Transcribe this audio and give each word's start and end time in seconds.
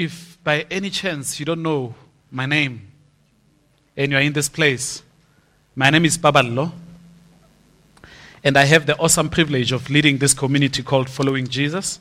if 0.00 0.42
by 0.42 0.64
any 0.70 0.88
chance 0.88 1.38
you 1.38 1.44
don't 1.44 1.62
know 1.62 1.94
my 2.30 2.46
name 2.46 2.90
and 3.98 4.10
you're 4.10 4.22
in 4.22 4.32
this 4.32 4.48
place, 4.48 5.02
my 5.76 5.90
name 5.90 6.06
is 6.06 6.16
Baballo. 6.16 6.72
And 8.42 8.56
I 8.56 8.64
have 8.64 8.86
the 8.86 8.96
awesome 8.96 9.28
privilege 9.28 9.72
of 9.72 9.90
leading 9.90 10.16
this 10.16 10.32
community 10.32 10.82
called 10.82 11.10
Following 11.10 11.46
Jesus. 11.46 12.00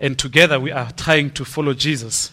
And 0.00 0.18
together 0.18 0.58
we 0.58 0.72
are 0.72 0.90
trying 0.92 1.32
to 1.32 1.44
follow 1.44 1.74
Jesus 1.74 2.30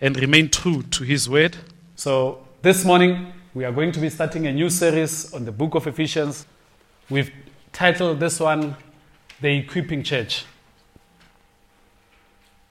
and 0.00 0.16
remain 0.16 0.48
true 0.48 0.82
to 0.84 1.04
his 1.04 1.28
word. 1.28 1.58
So 1.94 2.46
this 2.62 2.86
morning 2.86 3.30
we 3.52 3.66
are 3.66 3.72
going 3.72 3.92
to 3.92 4.00
be 4.00 4.08
starting 4.08 4.46
a 4.46 4.52
new 4.54 4.70
series 4.70 5.34
on 5.34 5.44
the 5.44 5.52
book 5.52 5.74
of 5.74 5.86
Ephesians. 5.86 6.46
We've 7.10 7.30
titled 7.74 8.20
this 8.20 8.40
one 8.40 8.74
The 9.42 9.58
Equipping 9.58 10.02
Church. 10.02 10.46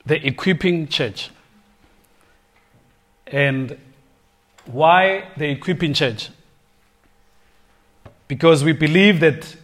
The 0.05 0.25
Equipping 0.25 0.87
Church. 0.87 1.29
And 3.27 3.77
why 4.65 5.29
the 5.37 5.49
Equipping 5.49 5.93
Church? 5.93 6.29
Because 8.27 8.63
we 8.63 8.73
believe 8.73 9.19
that 9.19 9.55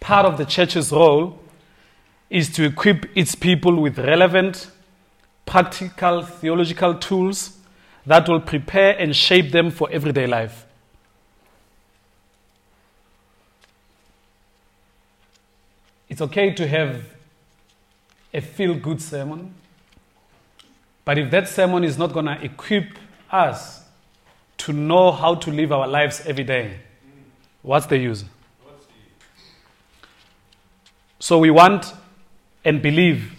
part 0.00 0.26
of 0.26 0.38
the 0.38 0.44
church's 0.44 0.90
role 0.90 1.38
is 2.28 2.48
to 2.50 2.64
equip 2.64 3.16
its 3.16 3.34
people 3.34 3.80
with 3.80 3.98
relevant, 3.98 4.70
practical, 5.46 6.22
theological 6.22 6.94
tools 6.94 7.58
that 8.06 8.28
will 8.28 8.40
prepare 8.40 8.96
and 8.98 9.14
shape 9.14 9.52
them 9.52 9.70
for 9.70 9.88
everyday 9.90 10.26
life. 10.26 10.66
It's 16.08 16.20
okay 16.20 16.52
to 16.54 16.66
have 16.66 17.04
a 18.32 18.40
feel 18.40 18.74
good 18.74 19.00
sermon, 19.00 19.54
but 21.04 21.18
if 21.18 21.30
that 21.30 21.48
sermon 21.48 21.84
is 21.84 21.98
not 21.98 22.12
going 22.12 22.26
to 22.26 22.42
equip 22.44 22.98
us 23.30 23.82
to 24.58 24.72
know 24.72 25.10
how 25.10 25.34
to 25.34 25.50
live 25.50 25.72
our 25.72 25.88
lives 25.88 26.22
every 26.26 26.44
day, 26.44 26.80
what's 27.62 27.86
the 27.86 27.96
use? 27.96 28.24
So 31.18 31.38
we 31.38 31.50
want 31.50 31.92
and 32.64 32.80
believe 32.80 33.32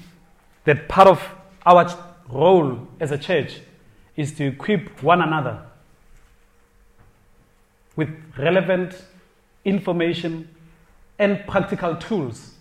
that 0.66 0.88
part 0.88 1.08
of 1.08 1.24
our 1.66 1.88
role 2.30 2.88
as 3.00 3.12
a 3.12 3.18
church 3.18 3.60
is 4.16 4.34
to 4.34 4.46
equip 4.48 5.02
one 5.02 5.22
another 5.22 5.62
with 7.96 8.10
relevant 8.38 9.04
information 9.66 10.48
and 11.20 11.46
practical 11.48 11.96
tools 11.96 12.56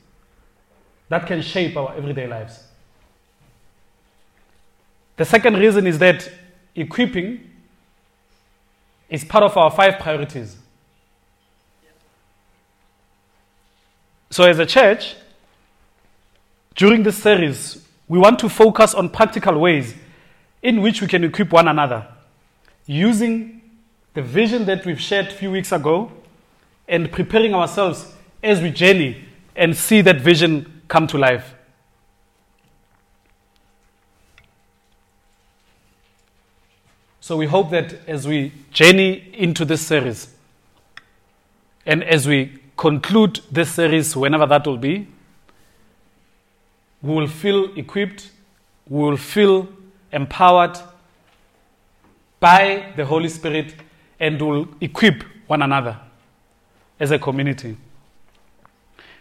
that 1.10 1.26
can 1.26 1.42
shape 1.42 1.76
our 1.76 1.94
everyday 1.94 2.26
lives. 2.26 2.62
The 5.16 5.24
second 5.26 5.58
reason 5.58 5.86
is 5.86 5.98
that 5.98 6.30
equipping 6.74 7.50
is 9.10 9.24
part 9.24 9.44
of 9.44 9.56
our 9.56 9.70
five 9.70 9.98
priorities. 9.98 10.56
So, 14.30 14.44
as 14.44 14.60
a 14.60 14.64
church, 14.64 15.16
during 16.76 17.02
this 17.02 17.18
series, 17.18 17.84
we 18.08 18.18
want 18.18 18.38
to 18.38 18.48
focus 18.48 18.94
on 18.94 19.10
practical 19.10 19.58
ways 19.58 19.94
in 20.62 20.80
which 20.80 21.02
we 21.02 21.08
can 21.08 21.24
equip 21.24 21.52
one 21.52 21.66
another 21.66 22.06
using 22.86 23.60
the 24.14 24.22
vision 24.22 24.64
that 24.66 24.86
we've 24.86 25.00
shared 25.00 25.26
a 25.26 25.30
few 25.32 25.50
weeks 25.50 25.72
ago 25.72 26.12
and 26.88 27.10
preparing 27.10 27.54
ourselves 27.54 28.12
as 28.42 28.60
we 28.60 28.70
journey 28.70 29.24
and 29.56 29.76
see 29.76 30.00
that 30.02 30.20
vision 30.20 30.79
come 30.90 31.06
to 31.06 31.16
life. 31.16 31.54
So 37.20 37.36
we 37.36 37.46
hope 37.46 37.70
that 37.70 37.94
as 38.08 38.26
we 38.26 38.52
journey 38.72 39.32
into 39.32 39.64
this 39.64 39.86
series 39.86 40.34
and 41.86 42.02
as 42.02 42.26
we 42.26 42.58
conclude 42.76 43.40
this 43.52 43.70
series, 43.70 44.16
whenever 44.16 44.46
that 44.46 44.66
will 44.66 44.76
be, 44.76 45.06
we 47.02 47.14
will 47.14 47.28
feel 47.28 47.72
equipped, 47.78 48.30
we 48.88 49.00
will 49.00 49.16
feel 49.16 49.68
empowered 50.10 50.76
by 52.40 52.92
the 52.96 53.04
Holy 53.04 53.28
Spirit, 53.28 53.74
and 54.18 54.40
will 54.40 54.66
equip 54.80 55.22
one 55.46 55.62
another 55.62 55.98
as 56.98 57.10
a 57.10 57.18
community. 57.18 57.76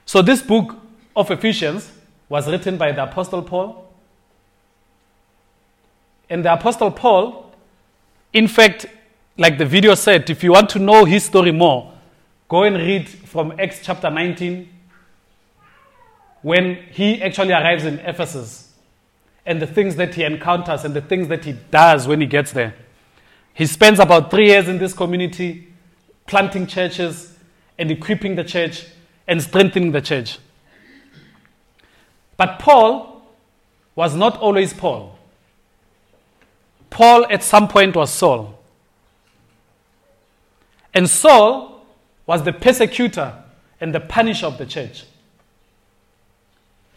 So, 0.05 0.21
this 0.21 0.41
book 0.41 0.78
of 1.15 1.31
Ephesians 1.31 1.91
was 2.27 2.47
written 2.47 2.77
by 2.77 2.91
the 2.91 3.03
Apostle 3.03 3.41
Paul. 3.41 3.91
And 6.29 6.45
the 6.45 6.53
Apostle 6.53 6.91
Paul, 6.91 7.51
in 8.33 8.47
fact, 8.47 8.85
like 9.37 9.57
the 9.57 9.65
video 9.65 9.95
said, 9.95 10.29
if 10.29 10.43
you 10.43 10.51
want 10.51 10.69
to 10.71 10.79
know 10.79 11.05
his 11.05 11.23
story 11.23 11.51
more, 11.51 11.93
go 12.47 12.63
and 12.63 12.75
read 12.75 13.09
from 13.09 13.53
Acts 13.59 13.79
chapter 13.81 14.09
19 14.09 14.69
when 16.41 16.75
he 16.91 17.21
actually 17.21 17.51
arrives 17.51 17.85
in 17.85 17.99
Ephesus 17.99 18.73
and 19.45 19.61
the 19.61 19.67
things 19.67 19.95
that 19.95 20.13
he 20.13 20.23
encounters 20.23 20.85
and 20.85 20.93
the 20.93 21.01
things 21.01 21.27
that 21.27 21.43
he 21.45 21.53
does 21.71 22.07
when 22.07 22.21
he 22.21 22.27
gets 22.27 22.51
there. 22.51 22.75
He 23.53 23.65
spends 23.65 23.99
about 23.99 24.29
three 24.29 24.47
years 24.47 24.67
in 24.67 24.77
this 24.77 24.93
community 24.93 25.67
planting 26.27 26.67
churches 26.67 27.37
and 27.77 27.89
equipping 27.89 28.35
the 28.35 28.43
church 28.43 28.85
and 29.27 29.41
strengthening 29.41 29.91
the 29.91 30.01
church. 30.01 30.37
But 32.39 32.57
Paul 32.57 33.21
was 33.95 34.15
not 34.15 34.37
always 34.37 34.73
Paul. 34.73 35.19
Paul, 36.89 37.25
at 37.29 37.43
some 37.43 37.67
point, 37.67 37.97
was 37.97 38.13
Saul. 38.13 38.57
And 40.93 41.09
Saul 41.09 41.85
was 42.25 42.43
the 42.43 42.53
persecutor 42.53 43.33
and 43.81 43.93
the 43.93 43.99
punisher 43.99 44.45
of 44.45 44.57
the 44.57 44.65
church. 44.65 45.03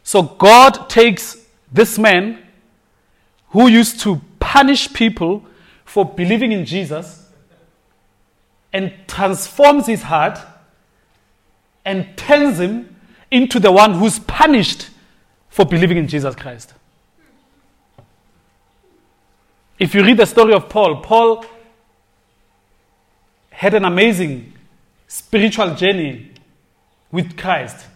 So 0.05 0.23
God 0.23 0.89
takes 0.89 1.45
this 1.73 1.99
man 1.99 2.39
who 3.49 3.67
used 3.67 3.99
to 4.03 4.21
punish 4.39 4.93
people 4.93 5.45
for 5.85 6.05
believing 6.05 6.53
in 6.53 6.65
Jesus 6.65 7.29
and 8.73 8.93
transforms 9.09 9.89
his 9.89 10.03
heart 10.03 10.39
and 11.85 12.17
turns 12.17 12.61
him 12.61 12.95
into 13.33 13.59
the 13.59 13.73
one 13.73 13.95
who's 13.95 14.21
punished 14.21 14.91
for 15.53 15.67
believing 15.67 15.99
in 15.99 16.09
Jesus 16.09 16.35
Christ. 16.35 16.73
If 19.79 19.95
you 19.95 20.03
read 20.03 20.17
the 20.17 20.25
story 20.25 20.55
of 20.55 20.71
Paul, 20.71 21.03
Paul 21.03 21.45
had 23.51 23.75
an 23.75 23.85
amazing 23.85 24.55
spiritual 25.07 25.75
journey 25.75 26.31
with 27.11 27.37
Christ. 27.37 27.87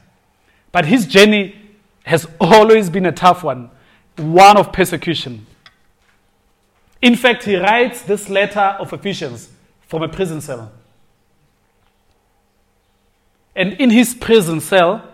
But 0.71 0.85
his 0.85 1.07
journey 1.07 1.57
has 2.05 2.27
always 2.39 2.91
been 2.91 3.07
a 3.07 3.13
tough 3.13 3.43
one, 3.43 3.71
one 4.17 4.59
of 4.59 4.71
persecution. 4.71 5.47
In 7.01 7.17
fact, 7.17 7.45
he 7.45 7.57
writes 7.57 8.03
this 8.03 8.29
letter 8.29 8.77
of 8.79 8.93
Ephesians 8.93 9.49
from 9.89 10.03
a 10.03 10.09
prison 10.09 10.43
cell. 10.43 10.73
And 13.55 13.73
in 13.81 13.89
his 13.89 14.15
prison 14.15 14.61
cell, 14.61 15.11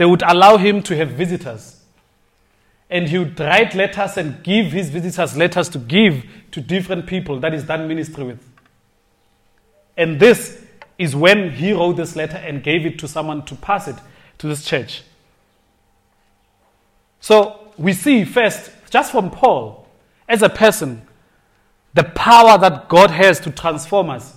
they 0.00 0.06
would 0.06 0.22
allow 0.22 0.56
him 0.56 0.82
to 0.82 0.96
have 0.96 1.10
visitors. 1.10 1.78
And 2.88 3.06
he 3.06 3.18
would 3.18 3.38
write 3.38 3.74
letters 3.74 4.16
and 4.16 4.42
give 4.42 4.72
his 4.72 4.88
visitors 4.88 5.36
letters 5.36 5.68
to 5.68 5.78
give 5.78 6.24
to 6.52 6.62
different 6.62 7.06
people 7.06 7.38
that 7.40 7.52
he's 7.52 7.64
done 7.64 7.86
ministry 7.86 8.24
with. 8.24 8.42
And 9.98 10.18
this 10.18 10.64
is 10.96 11.14
when 11.14 11.50
he 11.50 11.74
wrote 11.74 11.98
this 11.98 12.16
letter 12.16 12.38
and 12.38 12.62
gave 12.62 12.86
it 12.86 12.98
to 13.00 13.06
someone 13.06 13.44
to 13.44 13.54
pass 13.54 13.88
it 13.88 13.96
to 14.38 14.48
this 14.48 14.64
church. 14.64 15.02
So 17.20 17.70
we 17.76 17.92
see 17.92 18.24
first, 18.24 18.70
just 18.88 19.12
from 19.12 19.30
Paul, 19.30 19.86
as 20.26 20.40
a 20.40 20.48
person, 20.48 21.02
the 21.92 22.04
power 22.04 22.56
that 22.56 22.88
God 22.88 23.10
has 23.10 23.38
to 23.40 23.50
transform 23.50 24.08
us 24.08 24.34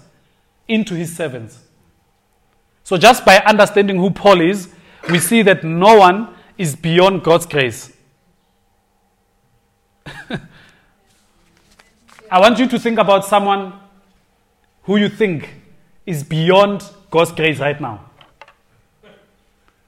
into 0.68 0.94
his 0.94 1.16
servants. 1.16 1.58
So 2.84 2.98
just 2.98 3.24
by 3.24 3.38
understanding 3.38 3.96
who 3.96 4.10
Paul 4.10 4.42
is, 4.42 4.73
we 5.10 5.20
see 5.20 5.42
that 5.44 5.64
no 5.64 5.98
one 5.98 6.36
is 6.58 6.76
beyond 6.76 7.24
God's 7.24 7.46
grace. 7.46 7.92
I 12.32 12.40
want 12.40 12.60
you 12.60 12.68
to 12.68 12.80
think 12.80 13.00
about 13.00 13.26
someone 13.26 13.74
who 14.84 14.98
you 14.98 15.10
think 15.10 15.50
is 16.06 16.24
beyond 16.24 16.84
God's 17.10 17.32
grace 17.32 17.60
right 17.60 17.80
now. 17.80 18.10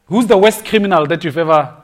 Who's 0.07 0.27
the 0.27 0.37
worst 0.37 0.65
criminal 0.65 1.05
that 1.07 1.23
you've 1.23 1.37
ever 1.37 1.75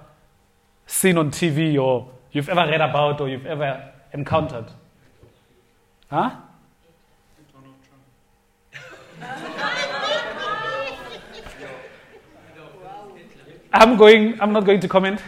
seen 0.85 1.17
on 1.17 1.31
TV 1.31 1.81
or 1.81 2.09
you've 2.31 2.49
ever 2.49 2.69
read 2.69 2.81
about 2.81 3.19
or 3.21 3.29
you've 3.29 3.45
ever 3.45 3.91
encountered? 4.13 4.65
Huh? 6.09 6.35
I'm 13.73 13.97
going 13.97 14.39
I'm 14.41 14.51
not 14.51 14.65
going 14.65 14.79
to 14.81 14.87
comment. 14.87 15.21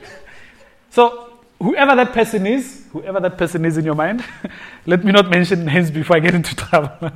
so 0.90 1.34
whoever 1.58 1.94
that 1.96 2.12
person 2.12 2.46
is, 2.46 2.86
whoever 2.92 3.20
that 3.20 3.36
person 3.36 3.64
is 3.64 3.76
in 3.76 3.84
your 3.84 3.94
mind, 3.94 4.24
let 4.86 5.04
me 5.04 5.12
not 5.12 5.28
mention 5.28 5.64
names 5.64 5.90
before 5.90 6.16
I 6.16 6.20
get 6.20 6.34
into 6.34 6.54
trouble. 6.64 7.12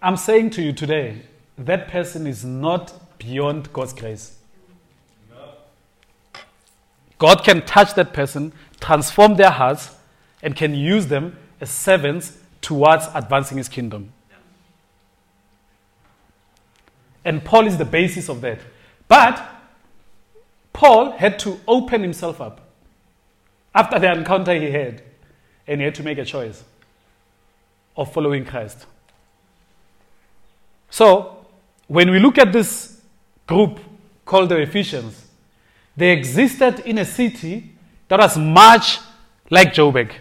I'm 0.00 0.16
saying 0.16 0.50
to 0.50 0.62
you 0.62 0.72
today, 0.72 1.22
that 1.56 1.88
person 1.88 2.26
is 2.26 2.44
not 2.44 3.18
beyond 3.18 3.72
God's 3.72 3.92
grace. 3.92 4.36
God 7.18 7.42
can 7.42 7.62
touch 7.66 7.94
that 7.94 8.12
person, 8.12 8.52
transform 8.80 9.34
their 9.34 9.50
hearts, 9.50 9.96
and 10.40 10.54
can 10.54 10.74
use 10.74 11.08
them 11.08 11.36
as 11.60 11.68
servants 11.68 12.38
towards 12.60 13.06
advancing 13.12 13.58
his 13.58 13.68
kingdom. 13.68 14.12
And 17.24 17.44
Paul 17.44 17.66
is 17.66 17.76
the 17.76 17.84
basis 17.84 18.28
of 18.28 18.40
that. 18.42 18.60
But 19.08 19.42
Paul 20.72 21.12
had 21.12 21.38
to 21.40 21.58
open 21.66 22.02
himself 22.02 22.40
up 22.40 22.60
after 23.74 23.98
the 23.98 24.12
encounter 24.12 24.54
he 24.54 24.70
had, 24.70 25.02
and 25.66 25.80
he 25.80 25.84
had 25.86 25.94
to 25.96 26.02
make 26.02 26.18
a 26.18 26.24
choice 26.24 26.62
of 27.96 28.12
following 28.12 28.44
Christ. 28.44 28.86
So, 30.90 31.46
when 31.86 32.10
we 32.10 32.18
look 32.18 32.38
at 32.38 32.52
this 32.52 33.00
group 33.46 33.80
called 34.24 34.50
the 34.50 34.60
Ephesians, 34.60 35.26
they 35.96 36.12
existed 36.12 36.80
in 36.80 36.98
a 36.98 37.04
city 37.04 37.72
that 38.08 38.20
was 38.20 38.36
much 38.38 39.00
like 39.50 39.74
Joburg. 39.74 40.12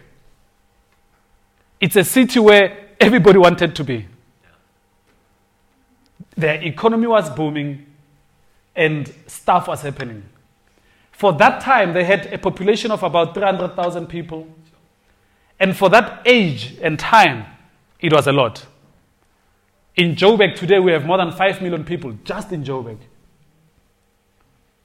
It's 1.79 1.95
a 1.95 2.03
city 2.03 2.39
where 2.39 2.87
everybody 2.99 3.37
wanted 3.37 3.75
to 3.75 3.83
be. 3.83 4.07
Their 6.35 6.61
economy 6.63 7.07
was 7.07 7.29
booming 7.29 7.85
and 8.77 9.11
stuff 9.25 9.67
was 9.67 9.81
happening. 9.81 10.23
For 11.11 11.33
that 11.33 11.61
time, 11.61 11.93
they 11.93 12.03
had 12.03 12.31
a 12.31 12.37
population 12.37 12.91
of 12.91 13.01
about 13.01 13.33
300,000 13.33 14.07
people. 14.07 14.47
And 15.59 15.75
for 15.75 15.89
that 15.89 16.21
age 16.25 16.77
and 16.81 16.97
time, 16.99 17.47
it 17.99 18.13
was 18.13 18.27
a 18.27 18.31
lot. 18.31 18.65
In 19.95 20.15
Joburg 20.15 20.55
today, 20.55 20.77
we 20.77 20.91
have 20.91 21.05
more 21.05 21.17
than 21.17 21.31
5 21.31 21.61
million 21.63 21.83
people 21.83 22.11
just 22.23 22.51
in 22.51 22.63
Joburg. 22.63 22.99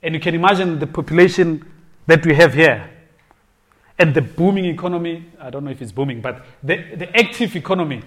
And 0.03 0.15
you 0.15 0.21
can 0.21 0.35
imagine 0.35 0.79
the 0.79 0.87
population 0.87 1.71
that 2.07 2.25
we 2.25 2.35
have 2.35 2.55
here 2.55 2.89
and 3.99 4.15
the 4.15 4.23
booming 4.23 4.65
economy. 4.65 5.27
I 5.39 5.51
don't 5.51 5.65
know 5.65 5.71
if 5.71 5.83
it's 5.83 5.93
booming, 5.93 6.23
but 6.23 6.47
the, 6.63 6.77
the 6.97 7.17
active 7.17 7.55
economy 7.55 8.03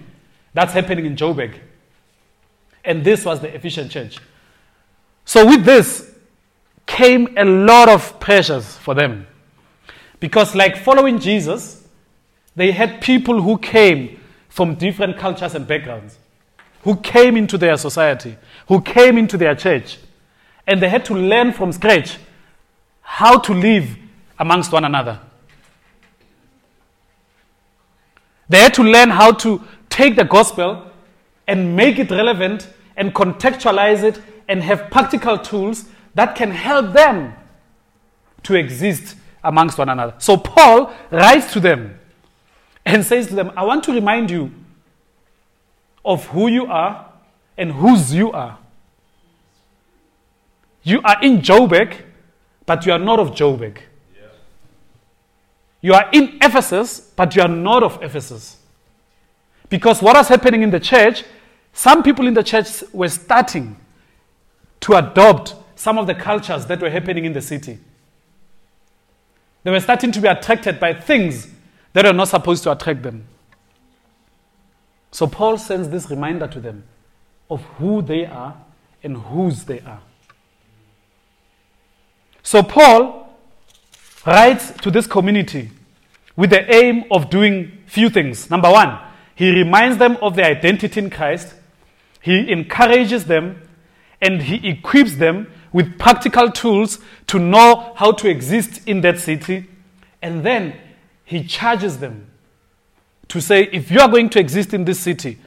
that's 0.52 0.72
happening 0.72 1.06
in 1.06 1.14
Joburg. 1.14 1.54
And 2.84 3.04
this 3.04 3.24
was 3.24 3.40
the 3.40 3.54
Ephesian 3.54 3.88
church. 3.88 4.18
So, 5.26 5.44
with 5.44 5.64
this 5.64 6.10
came 6.86 7.36
a 7.36 7.44
lot 7.44 7.90
of 7.90 8.18
pressures 8.18 8.76
for 8.78 8.94
them. 8.94 9.26
Because, 10.20 10.54
like 10.54 10.78
following 10.78 11.18
Jesus, 11.18 11.86
they 12.54 12.72
had 12.72 13.02
people 13.02 13.42
who 13.42 13.58
came 13.58 14.18
from 14.48 14.76
different 14.76 15.18
cultures 15.18 15.54
and 15.54 15.66
backgrounds 15.66 16.18
who 16.86 16.94
came 16.94 17.36
into 17.36 17.58
their 17.58 17.76
society, 17.76 18.36
who 18.68 18.80
came 18.80 19.18
into 19.18 19.36
their 19.36 19.56
church, 19.56 19.98
and 20.68 20.80
they 20.80 20.88
had 20.88 21.04
to 21.04 21.14
learn 21.14 21.52
from 21.52 21.72
scratch 21.72 22.16
how 23.00 23.38
to 23.40 23.52
live 23.52 23.96
amongst 24.38 24.70
one 24.70 24.84
another. 24.84 25.18
They 28.48 28.58
had 28.58 28.72
to 28.74 28.84
learn 28.84 29.10
how 29.10 29.32
to 29.32 29.60
take 29.90 30.14
the 30.14 30.24
gospel 30.24 30.88
and 31.48 31.74
make 31.74 31.98
it 31.98 32.08
relevant 32.12 32.68
and 32.96 33.12
contextualize 33.12 34.04
it 34.04 34.22
and 34.48 34.62
have 34.62 34.90
practical 34.90 35.38
tools 35.38 35.86
that 36.14 36.34
can 36.34 36.50
help 36.50 36.92
them 36.92 37.34
to 38.42 38.54
exist 38.54 39.16
amongst 39.42 39.78
one 39.78 39.88
another. 39.88 40.14
So 40.18 40.36
Paul 40.36 40.92
writes 41.10 41.52
to 41.52 41.60
them 41.60 41.98
and 42.84 43.04
says 43.04 43.28
to 43.28 43.34
them, 43.34 43.52
I 43.56 43.64
want 43.64 43.84
to 43.84 43.92
remind 43.92 44.30
you 44.30 44.52
of 46.04 46.26
who 46.26 46.48
you 46.48 46.66
are 46.66 47.12
and 47.58 47.72
whose 47.72 48.14
you 48.14 48.32
are. 48.32 48.58
You 50.82 51.00
are 51.02 51.20
in 51.22 51.40
Joburg, 51.40 51.96
but 52.64 52.86
you 52.86 52.92
are 52.92 52.98
not 52.98 53.18
of 53.18 53.32
Joburg. 53.32 53.78
You 55.80 55.94
are 55.94 56.08
in 56.12 56.38
Ephesus, 56.40 57.00
but 57.00 57.34
you 57.36 57.42
are 57.42 57.48
not 57.48 57.82
of 57.82 58.02
Ephesus. 58.02 58.56
Because 59.68 60.00
what 60.00 60.16
was 60.16 60.28
happening 60.28 60.62
in 60.62 60.70
the 60.70 60.80
church, 60.80 61.24
some 61.72 62.02
people 62.02 62.26
in 62.26 62.34
the 62.34 62.42
church 62.42 62.82
were 62.92 63.08
starting 63.08 63.76
to 64.80 64.94
adopt 64.94 65.54
some 65.74 65.98
of 65.98 66.06
the 66.06 66.14
cultures 66.14 66.66
that 66.66 66.80
were 66.80 66.90
happening 66.90 67.24
in 67.24 67.32
the 67.32 67.42
city. 67.42 67.78
They 69.62 69.70
were 69.70 69.80
starting 69.80 70.12
to 70.12 70.20
be 70.20 70.28
attracted 70.28 70.78
by 70.78 70.94
things 70.94 71.48
that 71.92 72.04
were 72.04 72.12
not 72.12 72.28
supposed 72.28 72.62
to 72.64 72.72
attract 72.72 73.02
them. 73.02 73.26
So 75.10 75.26
Paul 75.26 75.58
sends 75.58 75.88
this 75.88 76.10
reminder 76.10 76.46
to 76.46 76.60
them 76.60 76.84
of 77.50 77.62
who 77.78 78.02
they 78.02 78.26
are 78.26 78.56
and 79.02 79.16
whose 79.16 79.64
they 79.64 79.80
are. 79.80 80.00
So 82.42 82.62
Paul 82.62 83.36
writes 84.24 84.72
to 84.82 84.90
this 84.90 85.06
community 85.06 85.70
with 86.36 86.50
the 86.50 86.72
aim 86.72 87.04
of 87.10 87.30
doing 87.30 87.78
few 87.86 88.10
things. 88.10 88.50
Number 88.50 88.70
one, 88.70 88.98
he 89.34 89.50
reminds 89.50 89.98
them 89.98 90.16
of 90.22 90.36
their 90.36 90.46
identity 90.46 91.00
in 91.00 91.10
Christ, 91.10 91.54
he 92.20 92.50
encourages 92.50 93.24
them, 93.24 93.65
and 94.20 94.42
he 94.42 94.68
equips 94.68 95.16
them 95.16 95.50
with 95.72 95.98
practical 95.98 96.50
tools 96.50 96.98
to 97.26 97.38
know 97.38 97.92
how 97.96 98.12
to 98.12 98.28
exist 98.28 98.86
in 98.86 99.00
that 99.02 99.18
city. 99.18 99.68
And 100.22 100.44
then 100.44 100.74
he 101.24 101.44
charges 101.44 101.98
them 101.98 102.30
to 103.28 103.40
say 103.40 103.64
if 103.72 103.90
you 103.90 104.00
are 104.00 104.08
going 104.08 104.30
to 104.30 104.38
exist 104.38 104.72
in 104.72 104.84
this 104.84 105.00
city, 105.00 105.38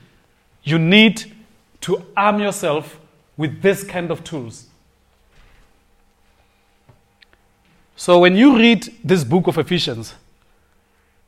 you 0.63 0.77
need 0.77 1.35
to 1.81 2.05
arm 2.15 2.39
yourself 2.39 2.99
with 3.37 3.61
this 3.61 3.83
kind 3.83 4.11
of 4.11 4.23
tools. 4.23 4.67
So 7.95 8.19
when 8.19 8.35
you 8.35 8.57
read 8.57 8.87
this 9.03 9.23
book 9.23 9.47
of 9.47 9.57
Ephesians, 9.57 10.13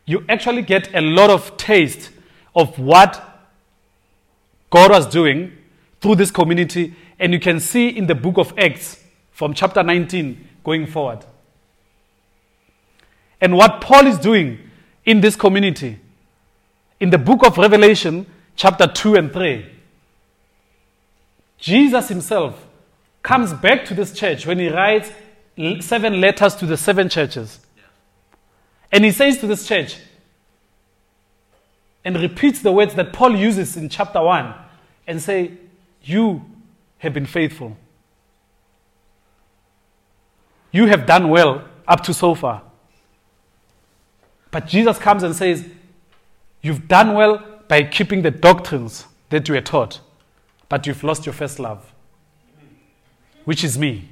you 0.05 0.23
actually 0.29 0.61
get 0.61 0.93
a 0.93 1.01
lot 1.01 1.29
of 1.29 1.57
taste 1.57 2.11
of 2.55 2.77
what 2.77 3.21
God 4.69 4.91
was 4.91 5.07
doing 5.07 5.51
through 5.99 6.15
this 6.15 6.31
community, 6.31 6.95
and 7.21 7.31
you 7.31 7.39
can 7.39 7.59
see 7.59 7.87
in 7.87 8.07
the 8.07 8.15
book 8.15 8.37
of 8.39 8.51
Acts 8.57 9.01
from 9.31 9.53
chapter 9.53 9.83
19 9.83 10.47
going 10.63 10.87
forward. 10.87 11.23
And 13.39 13.55
what 13.55 13.79
Paul 13.79 14.07
is 14.07 14.17
doing 14.17 14.57
in 15.05 15.21
this 15.21 15.35
community 15.35 15.99
in 16.99 17.11
the 17.11 17.17
book 17.17 17.45
of 17.45 17.57
Revelation, 17.57 18.25
chapter 18.55 18.87
2 18.87 19.15
and 19.15 19.31
3, 19.31 19.65
Jesus 21.57 22.09
himself 22.09 22.67
comes 23.21 23.53
back 23.53 23.85
to 23.85 23.93
this 23.93 24.13
church 24.13 24.47
when 24.47 24.57
he 24.57 24.69
writes 24.69 25.11
seven 25.79 26.19
letters 26.19 26.55
to 26.55 26.65
the 26.65 26.77
seven 26.77 27.07
churches. 27.07 27.59
And 28.91 29.05
he 29.05 29.11
says 29.11 29.37
to 29.39 29.47
this 29.47 29.67
church, 29.67 29.97
and 32.03 32.19
repeats 32.19 32.61
the 32.61 32.71
words 32.71 32.95
that 32.95 33.13
Paul 33.13 33.35
uses 33.35 33.77
in 33.77 33.89
chapter 33.89 34.21
1 34.21 34.55
and 35.05 35.21
say, 35.21 35.51
You 36.01 36.43
have 37.01 37.13
been 37.13 37.25
faithful. 37.25 37.75
You 40.71 40.85
have 40.85 41.05
done 41.07 41.29
well 41.29 41.63
up 41.87 42.03
to 42.03 42.13
so 42.13 42.35
far. 42.35 42.61
But 44.51 44.67
Jesus 44.67 44.99
comes 44.99 45.23
and 45.23 45.35
says, 45.35 45.67
You've 46.61 46.87
done 46.87 47.15
well 47.15 47.43
by 47.67 47.83
keeping 47.83 48.21
the 48.21 48.29
doctrines 48.29 49.07
that 49.29 49.47
you 49.47 49.55
were 49.55 49.61
taught, 49.61 49.99
but 50.69 50.85
you've 50.85 51.03
lost 51.03 51.25
your 51.25 51.33
first 51.33 51.57
love, 51.57 51.91
which 53.45 53.63
is 53.63 53.79
me. 53.79 54.09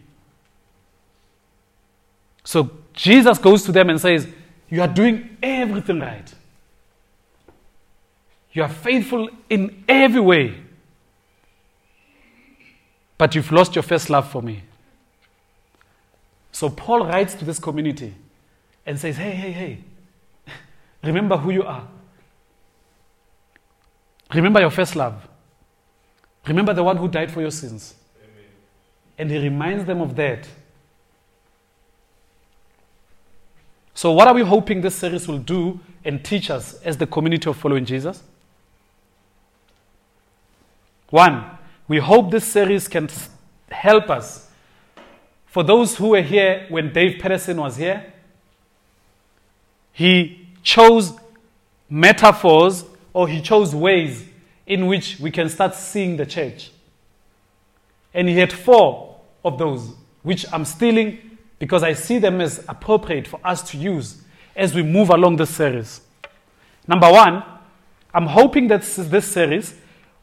So 2.43 2.71
Jesus 2.93 3.37
goes 3.37 3.63
to 3.65 3.71
them 3.71 3.91
and 3.91 4.01
says, 4.01 4.27
You 4.67 4.81
are 4.81 4.87
doing 4.87 5.37
everything 5.43 5.99
right. 5.99 6.33
You 8.51 8.63
are 8.63 8.69
faithful 8.69 9.29
in 9.47 9.83
every 9.87 10.21
way, 10.21 10.55
but 13.19 13.35
you've 13.35 13.51
lost 13.51 13.75
your 13.75 13.83
first 13.83 14.09
love 14.09 14.31
for 14.31 14.41
me. 14.41 14.63
So 16.53 16.69
Paul 16.69 17.05
writes 17.05 17.35
to 17.35 17.45
this 17.45 17.59
community 17.59 18.15
and 18.85 18.97
says, 18.97 19.17
Hey, 19.17 19.31
hey, 19.31 19.51
hey, 19.51 19.83
remember 21.03 21.35
who 21.35 21.51
you 21.51 21.63
are. 21.63 21.85
Remember 24.33 24.61
your 24.61 24.71
first 24.71 24.95
love. 24.95 25.27
Remember 26.47 26.73
the 26.73 26.83
one 26.83 26.95
who 26.95 27.09
died 27.09 27.29
for 27.29 27.41
your 27.41 27.51
sins. 27.51 27.93
Amen. 28.17 28.45
And 29.17 29.29
he 29.29 29.37
reminds 29.37 29.83
them 29.83 29.99
of 29.99 30.15
that. 30.15 30.47
So, 33.93 34.13
what 34.13 34.29
are 34.29 34.33
we 34.33 34.43
hoping 34.43 34.79
this 34.79 34.95
series 34.95 35.27
will 35.27 35.39
do 35.39 35.77
and 36.05 36.23
teach 36.23 36.49
us 36.49 36.81
as 36.83 36.95
the 36.95 37.05
community 37.05 37.49
of 37.49 37.57
following 37.57 37.83
Jesus? 37.83 38.23
One, 41.09 41.58
we 41.89 41.97
hope 41.97 42.29
this 42.29 42.45
series 42.45 42.87
can 42.87 43.09
help 43.71 44.09
us. 44.11 44.49
For 45.47 45.63
those 45.63 45.97
who 45.97 46.09
were 46.09 46.21
here 46.21 46.67
when 46.69 46.93
Dave 46.93 47.19
Pedersen 47.19 47.57
was 47.57 47.75
here, 47.77 48.13
he 49.91 50.47
chose 50.61 51.13
metaphors 51.89 52.85
or 53.11 53.27
he 53.27 53.41
chose 53.41 53.73
ways 53.73 54.23
in 54.67 54.85
which 54.85 55.19
we 55.19 55.31
can 55.31 55.49
start 55.49 55.73
seeing 55.73 56.15
the 56.15 56.27
church. 56.27 56.71
And 58.13 58.29
he 58.29 58.37
had 58.37 58.53
four 58.53 59.19
of 59.43 59.57
those, 59.57 59.91
which 60.21 60.45
I'm 60.53 60.65
stealing 60.65 61.37
because 61.57 61.81
I 61.81 61.93
see 61.93 62.19
them 62.19 62.39
as 62.39 62.63
appropriate 62.69 63.27
for 63.27 63.39
us 63.43 63.63
to 63.71 63.77
use 63.77 64.21
as 64.55 64.75
we 64.75 64.83
move 64.83 65.09
along 65.09 65.37
this 65.37 65.49
series. 65.49 66.01
Number 66.87 67.11
one, 67.11 67.43
I'm 68.13 68.27
hoping 68.27 68.67
that 68.67 68.83
this 68.83 69.25
series 69.25 69.73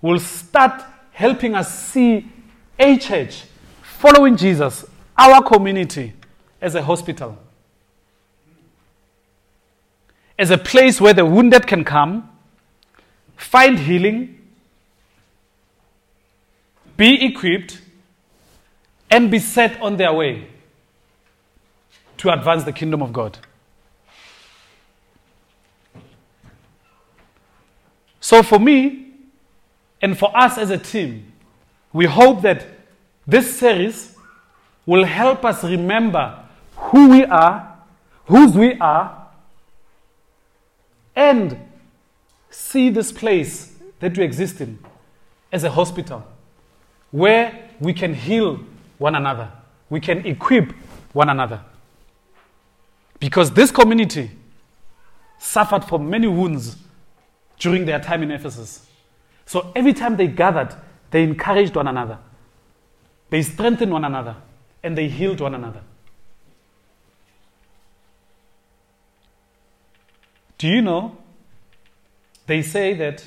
will 0.01 0.21
start 0.21 0.85
helping 1.17 1.55
us 1.55 1.75
see 1.75 2.31
a 2.79 2.99
church 2.99 3.45
following 3.81 4.37
Jesus, 4.37 4.85
our 5.17 5.43
community, 5.43 6.13
as 6.61 6.75
a 6.75 6.83
hospital, 6.83 7.39
as 10.39 10.51
a 10.51 10.59
place 10.59 11.01
where 11.01 11.15
the 11.15 11.25
wounded 11.25 11.67
can 11.67 11.85
come, 11.85 12.29
find 13.35 13.79
healing, 13.79 14.39
be 16.99 17.25
equipped, 17.25 17.81
and 19.11 19.31
be 19.31 19.39
set 19.39 19.81
on 19.81 19.97
their 19.97 20.13
way 20.13 20.47
to 22.19 22.31
advance 22.31 22.65
the 22.65 22.73
kingdom 22.75 23.03
of 23.03 23.15
God. 23.15 23.39
So, 28.21 28.43
for 28.43 28.59
me 28.59 29.06
and 30.07 30.17
for 30.17 30.31
us 30.37 30.57
as 30.57 30.71
a 30.71 30.79
team, 30.79 31.33
we 31.93 32.07
hope 32.07 32.43
that 32.43 32.65
this 33.27 33.59
series 33.59 34.15
will 34.87 35.03
help 35.03 35.45
us 35.45 35.65
remember 35.65 36.45
who 36.77 37.11
we 37.11 37.25
are, 37.25 37.77
whose 38.27 38.53
we 38.53 38.75
are, 38.75 39.27
and 41.17 41.59
see 42.51 42.89
this 42.89 43.11
place 43.11 43.75
that 43.99 44.17
we 44.17 44.23
exist 44.23 44.61
in 44.61 44.79
as 45.51 45.65
a 45.65 45.73
hospital 45.73 46.25
where 47.11 47.69
we 47.81 47.93
can 47.93 48.15
heal 48.15 48.61
one 48.99 49.17
another, 49.17 49.51
we 49.91 49.99
can 49.99 50.25
equip 50.25 50.71
one 51.15 51.29
another. 51.29 51.61
Because 53.19 53.51
this 53.51 53.73
community 53.73 54.31
suffered 55.41 55.85
from 55.85 56.09
many 56.09 56.29
wounds 56.29 56.77
during 57.59 57.85
their 57.87 57.99
time 57.99 58.23
in 58.23 58.31
Ephesus. 58.31 58.86
So 59.47 59.73
every 59.75 59.93
time 59.93 60.17
they 60.17 60.27
gathered, 60.27 60.75
they 61.11 61.23
encouraged 61.23 61.75
one 61.75 61.89
another, 61.89 62.19
they 63.31 63.43
strengthened 63.43 63.93
one 63.93 64.05
another, 64.05 64.37
and 64.83 64.99
they 64.99 65.09
healed 65.09 65.41
one 65.41 65.55
another. 65.55 65.81
Do 70.59 70.69
you 70.69 70.83
know? 70.83 71.17
They 72.47 72.63
say 72.63 72.95
that 72.95 73.25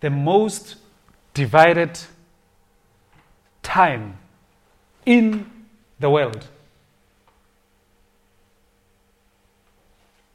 the 0.00 0.10
most 0.10 0.76
divided 1.34 1.98
time 3.62 4.18
in 5.04 5.50
the 5.98 6.08
world 6.08 6.46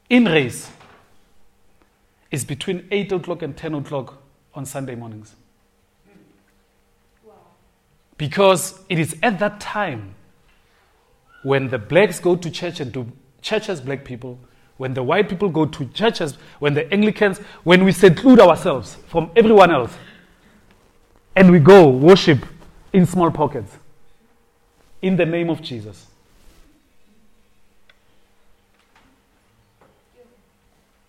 in 0.09 0.25
race 0.25 0.69
is 2.33 2.43
between 2.43 2.87
8 2.89 3.11
o'clock 3.11 3.43
and 3.43 3.55
10 3.55 3.75
o'clock 3.75 4.17
on 4.55 4.65
Sunday 4.65 4.95
mornings. 4.95 5.35
Because 8.17 8.79
it 8.89 8.97
is 8.97 9.15
at 9.21 9.37
that 9.37 9.59
time 9.59 10.15
when 11.43 11.69
the 11.69 11.77
blacks 11.77 12.19
go 12.19 12.35
to 12.35 12.49
church 12.49 12.79
and 12.79 12.91
do 12.91 13.11
church 13.43 13.69
as 13.69 13.81
black 13.81 14.03
people, 14.03 14.39
when 14.77 14.95
the 14.95 15.03
white 15.03 15.29
people 15.29 15.47
go 15.47 15.67
to 15.67 15.85
churches, 15.89 16.39
when 16.57 16.73
the 16.73 16.91
Anglicans, 16.91 17.37
when 17.63 17.85
we 17.85 17.91
seclude 17.91 18.39
ourselves 18.39 18.95
from 19.07 19.29
everyone 19.35 19.69
else 19.69 19.93
and 21.35 21.51
we 21.51 21.59
go 21.59 21.87
worship 21.87 22.43
in 22.93 23.05
small 23.05 23.29
pockets 23.29 23.77
in 25.03 25.17
the 25.17 25.25
name 25.25 25.51
of 25.51 25.61
Jesus. 25.61 26.07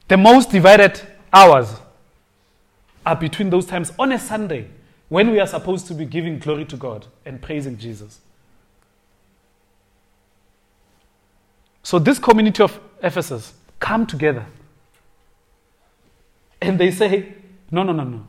The 0.09 0.19
most 0.19 0.51
divided 0.51 1.01
hours 1.35 1.75
are 3.05 3.17
between 3.17 3.51
those 3.51 3.67
times 3.67 3.93
on 3.99 4.13
a 4.13 4.19
Sunday 4.19 4.69
when 5.09 5.31
we 5.31 5.41
are 5.41 5.47
supposed 5.47 5.87
to 5.89 5.95
be 5.95 6.05
giving 6.05 6.39
glory 6.39 6.65
to 6.65 6.77
God 6.77 7.07
and 7.27 7.43
praising 7.43 7.77
Jesus. 7.77 8.21
So, 11.83 11.99
this 11.99 12.19
community 12.19 12.63
of 12.63 12.81
Ephesus 13.03 13.53
come 13.79 14.07
together 14.07 14.47
and 16.63 16.81
they 16.81 16.91
say, 16.91 17.35
No, 17.71 17.83
no, 17.83 17.93
no, 17.93 18.05
no. 18.05 18.27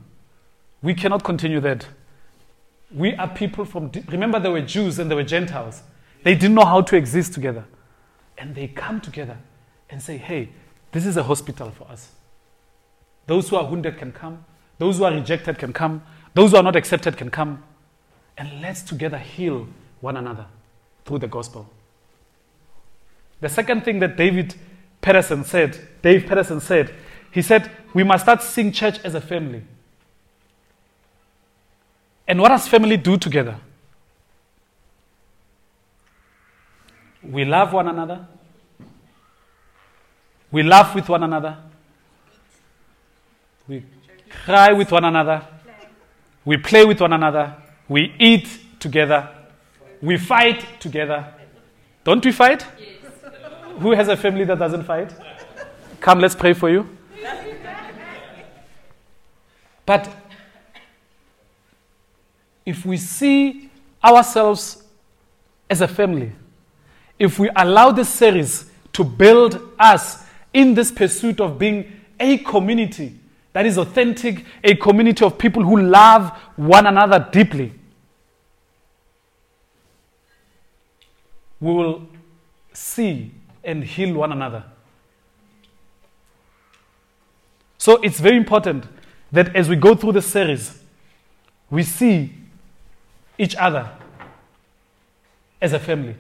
We 0.82 0.94
cannot 0.94 1.24
continue 1.24 1.62
that. 1.62 1.88
We 2.94 3.16
are 3.16 3.30
people 3.30 3.66
from, 3.66 3.92
remember, 4.10 4.40
there 4.40 4.52
were 4.52 4.62
Jews 4.62 5.00
and 5.00 5.10
there 5.10 5.16
were 5.16 5.24
Gentiles. 5.24 5.82
They 6.24 6.36
didn't 6.36 6.56
know 6.56 6.66
how 6.66 6.82
to 6.82 6.98
exist 6.98 7.34
together. 7.34 7.66
And 8.38 8.54
they 8.54 8.68
come 8.68 9.00
together 9.00 9.38
and 9.90 10.02
say, 10.02 10.18
Hey, 10.18 10.50
this 10.92 11.06
is 11.06 11.16
a 11.16 11.24
hospital 11.24 11.72
for 11.72 11.88
us. 11.90 12.12
Those 13.28 13.50
who 13.50 13.56
are 13.56 13.66
wounded 13.66 13.98
can 13.98 14.12
come. 14.12 14.46
Those 14.78 14.98
who 14.98 15.06
are 15.06 15.12
rejected 15.12 15.58
can 15.58 15.74
come. 15.74 16.04
Those 16.34 16.52
who 16.52 16.58
are 16.58 16.64
not 16.64 16.76
accepted 16.76 17.18
can 17.18 17.30
come. 17.30 17.64
And 18.38 18.62
let's 18.62 18.82
together 18.82 19.18
heal 19.18 19.68
one 20.02 20.18
another 20.18 20.46
through 21.06 21.20
the 21.20 21.28
gospel. 21.28 21.70
The 23.42 23.50
second 23.50 23.86
thing 23.86 24.00
that 24.00 24.18
David 24.18 24.56
Pedersen 25.02 25.44
said, 25.44 25.80
Dave 26.02 26.26
Pedersen 26.26 26.60
said, 26.60 26.94
he 27.32 27.42
said, 27.42 27.70
we 27.94 28.04
must 28.04 28.26
start 28.26 28.42
seeing 28.42 28.72
church 28.72 29.00
as 29.04 29.14
a 29.16 29.22
family. 29.22 29.64
And 32.28 32.42
what 32.42 32.50
does 32.50 32.68
family 32.68 32.98
do 32.98 33.18
together? 33.18 33.56
We 37.24 37.46
love 37.46 37.74
one 37.74 37.88
another. 37.88 38.28
We 40.52 40.64
laugh 40.64 40.96
with 40.96 41.10
one 41.10 41.24
another. 41.24 41.58
We 43.68 43.84
cry 44.30 44.74
with 44.74 44.92
one 44.92 45.06
another. 45.06 45.46
We 46.44 46.58
play 46.58 46.86
with 46.86 47.02
one 47.02 47.14
another. 47.14 47.56
We 47.90 48.14
eat 48.20 48.48
together. 48.80 49.30
We 50.02 50.18
fight 50.18 50.80
together. 50.80 51.34
Don't 52.04 52.24
we 52.24 52.32
fight? 52.32 52.64
Who 53.80 53.92
has 53.92 54.08
a 54.08 54.16
family 54.16 54.44
that 54.46 54.60
doesn't 54.60 54.84
fight? 54.84 55.14
Come, 56.00 56.20
let's 56.20 56.36
pray 56.36 56.54
for 56.54 56.70
you. 56.70 56.88
But 59.86 60.10
if 62.66 62.86
we 62.86 62.98
see 62.98 63.70
ourselves 64.04 64.84
as 65.70 65.82
a 65.82 65.88
family, 65.88 66.32
if 67.18 67.40
we 67.40 67.50
allow 67.56 67.92
this 67.92 68.10
series 68.10 68.70
to 68.94 69.04
build 69.04 69.74
us 69.80 70.24
in 70.54 70.74
this 70.74 70.92
pursuit 70.92 71.40
of 71.42 71.58
being 71.58 71.92
a 72.20 72.38
community 72.40 73.20
that 73.56 73.66
is 73.66 73.78
authentic, 73.78 74.44
a 74.66 74.76
community 74.76 75.24
of 75.24 75.38
people 75.38 75.64
who 75.64 75.80
love 75.80 76.30
one 76.58 76.86
another 76.86 77.26
deeply. 77.32 77.72
We 81.62 81.74
will 81.74 82.06
see 82.74 83.32
and 83.64 83.82
heal 83.82 84.14
one 84.14 84.34
another. 84.34 84.66
So 87.78 87.96
it's 88.02 88.20
very 88.20 88.36
important 88.36 88.88
that 89.32 89.56
as 89.56 89.70
we 89.70 89.78
go 89.78 89.96
through 89.96 90.12
the 90.12 90.22
series, 90.22 90.78
we 91.70 91.84
see 91.84 92.34
each 93.38 93.56
other 93.56 93.90
as 95.62 95.72
a 95.72 95.80
family. 95.80 96.18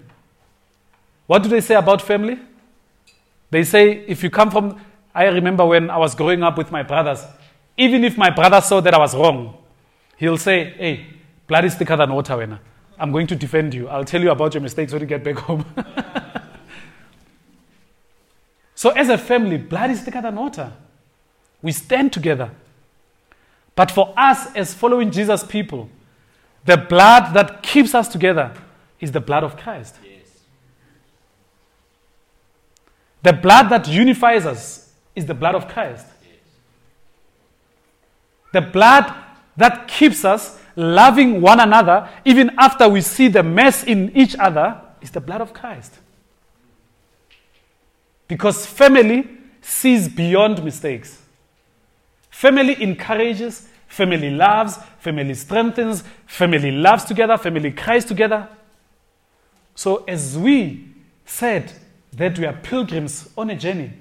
What 1.27 1.43
do 1.43 1.49
they 1.49 1.59
say 1.59 1.75
about 1.75 2.01
family? 2.01 2.39
They 3.51 3.65
say 3.65 4.05
if 4.07 4.23
you 4.23 4.29
come 4.29 4.49
from 4.49 4.79
I 5.15 5.27
remember 5.27 5.65
when 5.65 5.89
I 5.89 5.97
was 5.97 6.13
growing 6.13 6.43
up 6.43 6.57
with 6.57 6.71
my 6.71 6.83
brothers, 6.83 7.23
even 7.77 8.03
if 8.03 8.17
my 8.17 8.29
brother 8.29 8.59
saw 8.59 8.81
that 8.81 8.93
I 8.93 8.97
was 8.97 9.15
wrong, 9.15 9.57
he'll 10.17 10.37
say, 10.37 10.71
Hey, 10.77 11.07
blood 11.47 11.63
is 11.63 11.73
thicker 11.75 11.95
than 11.95 12.13
water, 12.13 12.33
Wena. 12.33 12.59
I'm 12.99 13.13
going 13.13 13.25
to 13.27 13.35
defend 13.35 13.73
you. 13.73 13.87
I'll 13.87 14.03
tell 14.03 14.21
you 14.21 14.29
about 14.29 14.53
your 14.53 14.61
mistakes 14.61 14.91
when 14.91 15.01
you 15.01 15.07
get 15.07 15.23
back 15.23 15.37
home. 15.37 15.65
so, 18.75 18.89
as 18.89 19.07
a 19.07 19.17
family, 19.17 19.57
blood 19.57 19.89
is 19.89 20.01
thicker 20.01 20.21
than 20.21 20.35
water. 20.35 20.73
We 21.61 21.71
stand 21.71 22.11
together. 22.11 22.51
But 23.73 23.91
for 23.91 24.13
us, 24.17 24.53
as 24.53 24.73
following 24.73 25.11
Jesus 25.11 25.43
people, 25.43 25.89
the 26.65 26.77
blood 26.77 27.33
that 27.33 27.63
keeps 27.63 27.95
us 27.95 28.09
together 28.09 28.53
is 28.99 29.11
the 29.13 29.19
blood 29.21 29.43
of 29.43 29.57
Christ. 29.57 29.95
Yes. 30.03 30.41
The 33.23 33.33
blood 33.33 33.69
that 33.69 33.87
unifies 33.87 34.45
us 34.45 34.84
is 35.15 35.25
the 35.25 35.33
blood 35.33 35.55
of 35.55 35.67
Christ. 35.67 36.05
The 38.53 38.61
blood 38.61 39.13
that 39.57 39.87
keeps 39.87 40.23
us 40.23 40.59
loving 40.75 41.41
one 41.41 41.59
another 41.59 42.09
even 42.25 42.51
after 42.57 42.87
we 42.87 43.01
see 43.01 43.27
the 43.27 43.43
mess 43.43 43.83
in 43.83 44.15
each 44.15 44.35
other 44.37 44.81
is 45.01 45.11
the 45.11 45.21
blood 45.21 45.41
of 45.41 45.53
Christ. 45.53 45.93
Because 48.27 48.65
family 48.65 49.27
sees 49.61 50.07
beyond 50.07 50.63
mistakes. 50.63 51.21
Family 52.29 52.81
encourages, 52.81 53.67
family 53.87 54.29
loves, 54.29 54.77
family 54.99 55.33
strengthens, 55.33 56.03
family 56.25 56.71
loves 56.71 57.05
together, 57.05 57.37
family 57.37 57.71
cries 57.71 58.03
together. 58.03 58.49
So, 59.75 60.03
as 60.05 60.37
we 60.37 60.89
said 61.25 61.71
that 62.13 62.37
we 62.39 62.45
are 62.45 62.53
pilgrims 62.53 63.29
on 63.37 63.49
a 63.49 63.55
journey, 63.55 63.91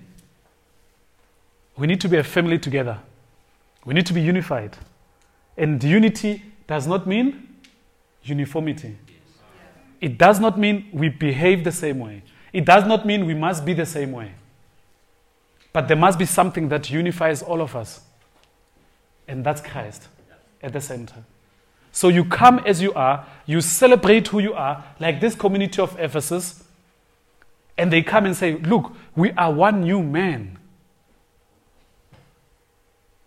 we 1.77 1.87
need 1.87 2.01
to 2.01 2.09
be 2.09 2.17
a 2.17 2.25
family 2.25 2.59
together. 2.59 2.99
We 3.85 3.95
need 3.95 4.07
to 4.07 4.13
be 4.13 4.21
unified. 4.21 4.77
And 5.57 5.83
unity 5.83 6.43
does 6.67 6.87
not 6.87 7.07
mean 7.07 7.49
uniformity. 8.23 8.97
It 10.01 10.19
does 10.19 10.41
not 10.41 10.59
mean 10.59 10.89
we 10.93 11.09
behave 11.09 11.65
the 11.65 11.73
same 11.73 11.99
way. 11.99 12.23
It 12.53 12.65
does 12.65 12.87
not 12.87 13.07
mean 13.07 13.27
we 13.27 13.35
must 13.35 13.65
be 13.65 13.75
the 13.75 13.87
same 13.87 14.13
way. 14.13 14.33
But 15.73 15.89
there 15.89 15.97
must 15.97 16.19
be 16.19 16.25
something 16.25 16.69
that 16.69 16.91
unifies 16.91 17.43
all 17.43 17.61
of 17.61 17.75
us. 17.75 18.01
And 19.27 19.45
that's 19.45 19.61
Christ 19.61 20.09
at 20.63 20.73
the 20.73 20.81
center. 20.81 21.25
So 21.91 22.09
you 22.09 22.25
come 22.25 22.59
as 22.61 22.83
you 22.83 22.93
are, 22.95 23.27
you 23.47 23.61
celebrate 23.61 24.29
who 24.29 24.41
you 24.41 24.55
are, 24.55 24.85
like 24.99 25.21
this 25.21 25.35
community 25.35 25.81
of 25.81 25.99
Ephesus, 25.99 26.65
and 27.77 27.93
they 27.93 28.03
come 28.03 28.27
and 28.27 28.37
say, 28.37 28.57
Look, 28.57 28.93
we 29.17 29.33
are 29.33 29.53
one 29.53 29.83
new 29.83 30.03
man. 30.03 30.59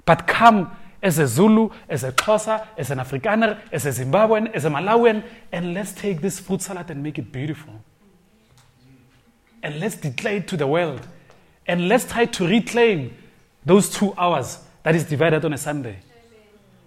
But 0.08 0.26
come 0.26 0.72
as 1.04 1.20
a 1.20 1.28
Zulu, 1.28 1.70
as 1.90 2.06
a 2.06 2.14
Xhosa, 2.14 2.66
as 2.78 2.90
an 2.92 2.98
Afrikaner, 2.98 3.60
as 3.74 3.86
a 3.86 3.90
Zimbabwean, 3.90 4.52
as 4.54 4.64
a 4.64 4.70
Malawian, 4.70 5.22
and 5.52 5.74
let's 5.74 5.92
take 5.92 6.22
this 6.22 6.40
fruit 6.40 6.62
salad 6.62 6.90
and 6.90 7.04
make 7.04 7.20
it 7.20 7.30
beautiful. 7.32 7.74
And 9.62 9.82
let's 9.82 9.96
declare 9.96 10.38
it 10.38 10.48
to 10.48 10.58
the 10.58 10.66
world. 10.66 11.06
And 11.68 11.90
let's 11.90 12.06
try 12.06 12.26
to 12.26 12.48
reclaim 12.48 13.16
those 13.66 13.90
two 13.90 14.14
hours 14.18 14.60
that 14.84 14.96
is 14.96 15.04
divided 15.04 15.44
on 15.44 15.52
a 15.52 15.58
Sunday. 15.58 15.98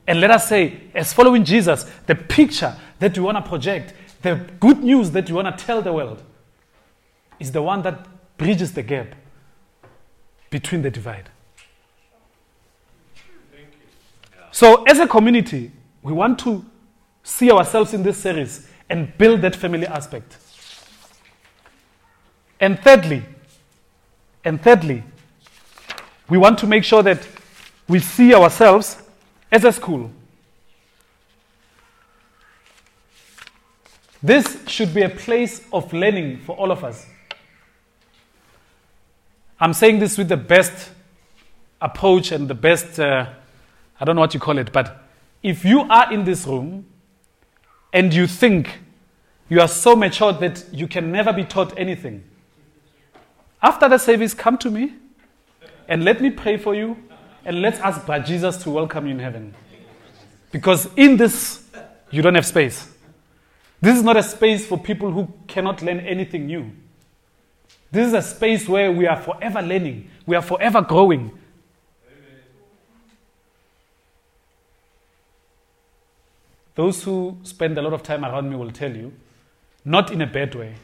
And 0.07 0.19
let 0.19 0.31
us 0.31 0.49
say, 0.49 0.81
as 0.95 1.12
following 1.12 1.45
Jesus, 1.45 1.85
the 2.07 2.15
picture 2.15 2.75
that 3.00 3.17
we 3.19 3.23
want 3.23 3.37
to 3.37 3.47
project, 3.47 3.93
the 4.23 4.37
good 4.59 4.83
news 4.83 5.11
that 5.11 5.29
you 5.29 5.35
want 5.35 5.59
to 5.59 5.62
tell 5.62 5.83
the 5.83 5.93
world, 5.93 6.23
is 7.39 7.53
the 7.53 7.61
one 7.61 7.83
that 7.83 8.07
bridges 8.39 8.73
the 8.73 8.83
gap 8.83 9.15
between 10.49 10.81
the 10.81 10.91
divide. 10.91 11.29
So, 14.52 14.83
as 14.85 14.99
a 14.99 15.07
community, 15.07 15.71
we 16.02 16.12
want 16.12 16.38
to 16.40 16.64
see 17.23 17.50
ourselves 17.50 17.95
in 17.95 18.02
this 18.02 18.19
series 18.19 18.69
and 18.88 19.16
build 19.16 19.42
that 19.42 19.54
family 19.54 19.87
aspect. 19.87 20.37
And 22.59 22.78
thirdly, 22.80 23.23
and 24.45 24.61
thirdly, 24.61 25.04
we 26.28 26.38
want 26.38 26.59
to 26.59 26.66
make 26.66 26.85
sure 26.85 27.02
that 27.02 27.26
we 27.88 27.99
see 27.99 28.35
ourselves 28.35 29.00
as 29.50 29.64
a 29.64 29.73
school. 29.73 30.11
This 34.23 34.59
should 34.66 34.92
be 34.92 35.02
a 35.02 35.09
place 35.09 35.62
of 35.73 35.92
learning 35.92 36.38
for 36.38 36.54
all 36.57 36.71
of 36.71 36.85
us. 36.85 37.07
I'm 39.59 39.73
saying 39.73 39.99
this 39.99 40.19
with 40.19 40.28
the 40.28 40.37
best 40.37 40.90
approach 41.80 42.33
and 42.33 42.47
the 42.47 42.54
best, 42.54 43.00
uh, 43.00 43.30
I 44.00 44.04
don't 44.04 44.16
know 44.16 44.23
what 44.23 44.33
you 44.33 44.40
call 44.40 44.57
it, 44.59 44.73
but 44.73 45.04
if 45.42 45.64
you 45.64 45.83
are 45.83 46.12
in 46.12 46.25
this 46.25 46.47
room 46.47 46.87
and 47.92 48.12
you 48.14 48.26
think 48.26 48.80
you 49.48 49.61
are 49.61 49.68
so 49.68 49.94
mature 49.94 50.33
that 50.33 50.64
you 50.72 50.88
can 50.88 51.12
never 51.12 51.33
be 51.33 51.44
taught 51.44 51.79
anything, 51.79 52.25
after 53.62 53.88
the 53.88 53.98
service, 53.98 54.33
come 54.33 54.57
to 54.59 54.70
me 54.70 54.94
and 55.87 56.05
let 56.05 56.22
me 56.22 56.31
pray 56.31 56.57
for 56.57 56.75
you 56.75 56.96
and 57.44 57.61
let's 57.61 57.79
ask 57.81 58.07
by 58.07 58.18
Jesus 58.18 58.57
to 58.59 58.70
welcome 58.70 59.07
you 59.07 59.12
in 59.12 59.18
heaven. 59.18 59.55
Because 60.51 60.88
in 60.96 61.16
this, 61.16 61.68
you 62.11 62.22
don't 62.22 62.35
have 62.35 62.46
space. 62.46 62.88
This 63.83 63.96
is 63.96 64.03
not 64.03 64.16
a 64.16 64.22
space 64.22 64.66
for 64.66 64.79
people 64.79 65.11
who 65.11 65.33
cannot 65.46 65.83
learn 65.83 66.01
anything 66.01 66.46
new. 66.46 66.70
This 67.90 68.07
is 68.09 68.14
a 68.14 68.22
space 68.22 68.68
where 68.68 68.92
we 68.92 69.07
are 69.07 69.20
forever 69.20 69.61
learning, 69.61 70.09
we 70.27 70.37
are 70.37 70.42
forever 70.42 70.81
growing. 70.81 71.38
Those 76.81 77.03
who 77.03 77.37
spend 77.43 77.77
a 77.77 77.83
lot 77.83 77.93
of 77.93 78.03
time 78.03 78.25
around 78.25 78.49
me 78.49 78.57
will 78.57 78.71
tell 78.71 78.90
you, 78.90 79.12
not 79.85 80.11
in 80.11 80.23
a 80.23 80.27
bad 80.27 80.55
way, 80.55 80.77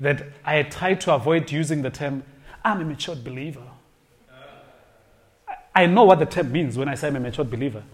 that 0.00 0.26
I 0.44 0.64
try 0.64 0.94
to 0.94 1.14
avoid 1.14 1.52
using 1.52 1.82
the 1.82 1.90
term, 1.90 2.24
I'm 2.64 2.80
a 2.80 2.84
matured 2.84 3.22
believer. 3.22 3.62
I 5.72 5.86
know 5.86 6.02
what 6.02 6.18
the 6.18 6.26
term 6.26 6.50
means 6.50 6.76
when 6.76 6.88
I 6.88 6.96
say 6.96 7.06
I'm 7.06 7.14
a 7.14 7.20
matured 7.20 7.48
believer. 7.48 7.84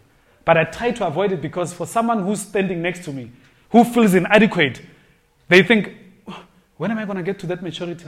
But 0.47 0.57
I 0.57 0.65
try 0.65 0.93
to 0.93 1.07
avoid 1.07 1.33
it 1.33 1.43
because 1.43 1.75
for 1.75 1.87
someone 1.87 2.23
who's 2.25 2.41
standing 2.41 2.81
next 2.81 3.05
to 3.05 3.13
me, 3.13 3.31
who 3.69 3.85
feels 3.85 4.15
inadequate, 4.15 4.81
they 5.49 5.63
think, 5.63 5.93
oh, 6.27 6.45
when 6.79 6.91
am 6.91 6.97
I 6.97 7.05
going 7.05 7.19
to 7.19 7.23
get 7.23 7.39
to 7.41 7.47
that 7.49 7.63
maturity? 7.63 8.07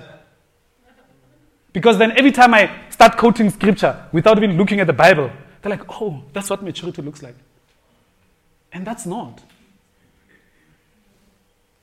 Because 1.74 1.98
then 1.98 2.12
every 2.12 2.32
time 2.32 2.54
I 2.54 2.70
start 2.88 3.18
quoting 3.18 3.50
scripture 3.50 4.06
without 4.10 4.38
even 4.38 4.56
looking 4.56 4.80
at 4.80 4.86
the 4.86 4.94
Bible, 4.94 5.30
they're 5.60 5.76
like, 5.76 6.00
oh, 6.00 6.24
that's 6.32 6.48
what 6.48 6.62
maturity 6.62 7.02
looks 7.02 7.22
like. 7.22 7.36
And 8.74 8.84
that's 8.84 9.06
not. 9.06 9.40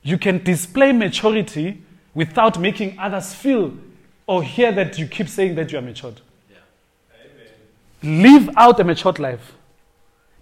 You 0.02 0.18
can 0.18 0.44
display 0.44 0.92
maturity 0.92 1.82
without 2.14 2.60
making 2.60 2.98
others 2.98 3.34
feel 3.34 3.72
or 4.26 4.42
hear 4.42 4.70
that 4.72 4.98
you 4.98 5.06
keep 5.06 5.28
saying 5.28 5.54
that 5.54 5.72
you 5.72 5.78
are 5.78 5.82
matured. 5.82 6.20
Yeah. 6.50 6.58
Live 8.02 8.50
out 8.56 8.78
a 8.78 8.84
matured 8.84 9.18
life. 9.18 9.54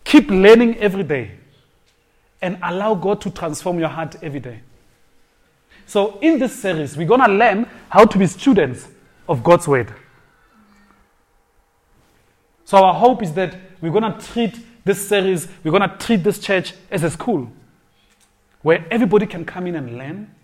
Keep 0.03 0.31
learning 0.31 0.77
every 0.79 1.05
day. 1.05 1.31
And 2.43 2.59
allow 2.63 2.95
God 2.95 3.21
to 3.21 3.31
transform 3.31 3.79
your 3.79 3.89
heart 3.89 4.17
every 4.23 4.41
day. 4.41 4.61
So, 5.87 6.19
in 6.21 6.39
this 6.39 6.55
series, 6.55 6.97
we're 6.97 7.07
going 7.07 7.21
to 7.21 7.29
learn 7.29 7.69
how 7.91 8.07
to 8.07 8.19
be 8.19 8.27
students 8.27 8.89
of 9.29 9.43
God's 9.45 9.69
Word. 9.69 9.93
So, 12.65 12.79
our 12.79 12.95
hope 12.95 13.23
is 13.23 13.33
that 13.35 13.57
we're 13.83 13.91
going 13.91 14.11
to 14.11 14.27
treat 14.27 14.59
this 14.85 15.09
series, 15.09 15.49
we're 15.63 15.71
going 15.71 15.89
to 15.89 15.97
treat 15.99 16.25
this 16.25 16.39
church 16.39 16.75
as 16.91 17.03
a 17.03 17.11
school 17.11 17.51
where 18.63 18.85
everybody 18.91 19.27
can 19.27 19.45
come 19.45 19.67
in 19.67 19.77
and 19.77 19.97
learn 19.97 20.35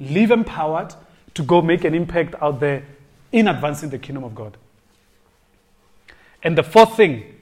live 0.00 0.30
empowered 0.30 0.94
to 1.34 1.42
go 1.42 1.62
make 1.62 1.84
an 1.84 1.94
impact 1.94 2.34
out 2.40 2.60
there 2.60 2.84
in 3.32 3.48
advancing 3.48 3.90
the 3.90 3.98
kingdom 3.98 4.24
of 4.24 4.34
God. 4.34 4.56
And 6.42 6.56
the 6.56 6.62
fourth 6.62 6.96
thing 6.96 7.34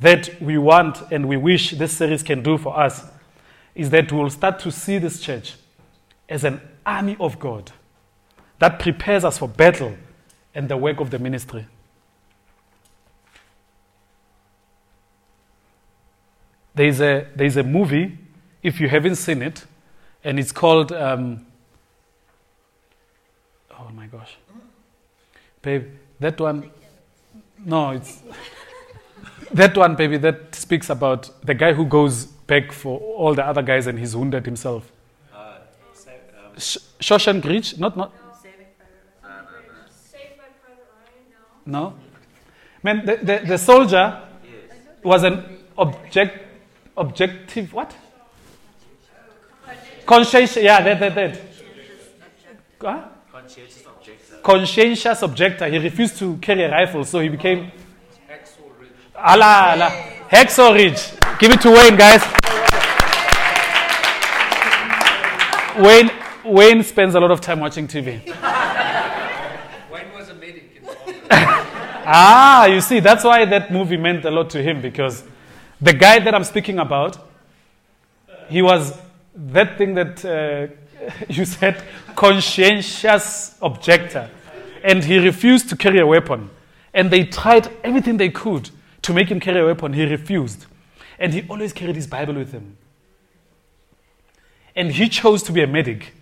that 0.00 0.40
we 0.40 0.58
want 0.58 1.02
and 1.10 1.28
we 1.28 1.36
wish 1.36 1.72
this 1.72 1.96
series 1.96 2.22
can 2.22 2.42
do 2.42 2.58
for 2.58 2.78
us 2.78 3.04
is 3.74 3.90
that 3.90 4.12
we'll 4.12 4.30
start 4.30 4.58
to 4.60 4.70
see 4.70 4.98
this 4.98 5.20
church 5.20 5.54
as 6.28 6.44
an 6.44 6.60
army 6.84 7.16
of 7.18 7.38
God 7.38 7.72
that 8.58 8.78
prepares 8.78 9.24
us 9.24 9.38
for 9.38 9.48
battle 9.48 9.96
and 10.54 10.68
the 10.68 10.76
work 10.76 11.00
of 11.00 11.10
the 11.10 11.18
ministry. 11.18 11.66
There's 16.78 17.00
a, 17.00 17.26
there's 17.34 17.56
a 17.56 17.64
movie, 17.64 18.16
if 18.62 18.80
you 18.80 18.88
haven't 18.88 19.16
seen 19.16 19.42
it, 19.42 19.64
and 20.22 20.38
it's 20.38 20.52
called 20.52 20.92
um, 20.92 21.44
Oh 23.72 23.90
my 23.92 24.06
gosh. 24.06 24.36
Babe, 25.62 25.86
that 26.20 26.40
one. 26.40 26.70
No, 27.64 27.90
it's. 27.90 28.22
that 29.52 29.76
one, 29.76 29.96
baby, 29.96 30.18
that 30.18 30.54
speaks 30.54 30.90
about 30.90 31.30
the 31.44 31.54
guy 31.54 31.72
who 31.72 31.84
goes 31.84 32.26
back 32.26 32.70
for 32.70 33.00
all 33.00 33.34
the 33.34 33.44
other 33.44 33.62
guys 33.62 33.86
and 33.86 33.98
he's 33.98 34.14
wounded 34.14 34.44
himself. 34.44 34.92
Sh- 36.56 36.78
Shawshank 37.00 37.44
Ridge? 37.44 37.78
Not, 37.78 37.96
not. 37.96 38.12
No? 41.66 41.94
Man, 42.82 43.04
the, 43.04 43.16
the, 43.16 43.42
the 43.46 43.58
soldier 43.58 44.22
was 45.02 45.22
an 45.22 45.44
object, 45.76 46.47
objective, 46.98 47.72
what? 47.72 47.94
Conscientious, 50.04 50.56
yeah, 50.56 50.82
that, 50.82 51.00
that, 51.00 51.14
that. 51.14 51.40
Huh? 52.80 53.08
Conscientious 53.30 53.84
objector. 53.86 54.36
Conscientious 54.42 55.22
objector. 55.22 55.68
He 55.68 55.78
refused 55.78 56.18
to 56.18 56.36
carry 56.38 56.62
a 56.62 56.70
rifle, 56.70 57.04
so 57.04 57.20
he 57.20 57.28
became. 57.28 57.70
Allah, 59.16 59.72
Allah. 59.72 60.74
Ridge. 60.74 61.12
Give 61.38 61.52
it 61.52 61.60
to 61.62 61.70
Wayne, 61.70 61.96
guys. 61.96 62.22
Wayne, 65.78 66.10
Wayne 66.44 66.82
spends 66.82 67.14
a 67.14 67.20
lot 67.20 67.30
of 67.30 67.40
time 67.40 67.60
watching 67.60 67.86
TV. 67.86 68.24
Wayne 69.92 70.12
was 70.14 70.28
a 70.28 70.34
medic. 70.34 70.82
ah, 71.30 72.66
you 72.66 72.80
see, 72.80 73.00
that's 73.00 73.24
why 73.24 73.44
that 73.44 73.72
movie 73.72 73.96
meant 73.96 74.24
a 74.24 74.30
lot 74.30 74.50
to 74.50 74.62
him 74.62 74.80
because 74.80 75.24
the 75.80 75.92
guy 75.92 76.18
that 76.18 76.34
I'm 76.34 76.44
speaking 76.44 76.78
about, 76.78 77.18
he 78.48 78.62
was 78.62 78.98
that 79.34 79.78
thing 79.78 79.94
that 79.94 80.24
uh, 80.24 80.66
you 81.28 81.44
said 81.44 81.82
conscientious 82.16 83.56
objector. 83.62 84.30
And 84.82 85.04
he 85.04 85.18
refused 85.18 85.68
to 85.70 85.76
carry 85.76 85.98
a 85.98 86.06
weapon. 86.06 86.50
And 86.94 87.10
they 87.10 87.24
tried 87.24 87.70
everything 87.84 88.16
they 88.16 88.30
could 88.30 88.70
to 89.02 89.12
make 89.12 89.30
him 89.30 89.40
carry 89.40 89.60
a 89.60 89.66
weapon. 89.66 89.92
He 89.92 90.04
refused. 90.04 90.66
And 91.18 91.32
he 91.32 91.44
always 91.48 91.72
carried 91.72 91.96
his 91.96 92.06
Bible 92.06 92.34
with 92.34 92.52
him. 92.52 92.76
And 94.74 94.92
he 94.92 95.08
chose 95.08 95.42
to 95.44 95.52
be 95.52 95.62
a 95.62 95.66
medic. 95.66 96.14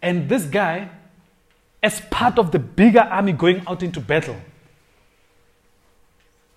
And 0.00 0.28
this 0.28 0.44
guy, 0.44 0.90
as 1.82 2.00
part 2.10 2.38
of 2.38 2.50
the 2.50 2.58
bigger 2.58 3.00
army 3.00 3.32
going 3.32 3.62
out 3.66 3.82
into 3.82 4.00
battle, 4.00 4.36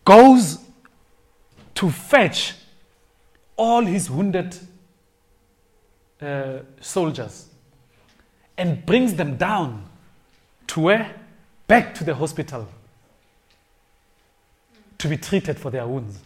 goes 0.04 0.65
to 1.76 1.92
fetch 1.92 2.54
all 3.58 3.86
his 3.86 4.10
wounded 4.10 4.58
uh, 6.22 6.60
soldiers 6.82 7.48
and 8.58 8.86
brings 8.86 9.16
them 9.16 9.38
down 9.38 9.86
to 10.68 10.82
where? 10.82 11.16
Back 11.68 11.94
to 11.96 12.04
the 12.04 12.16
hospital 12.16 12.68
to 14.98 15.08
be 15.08 15.18
treated 15.18 15.60
for 15.60 15.70
their 15.72 15.86
wounds. 15.86 16.20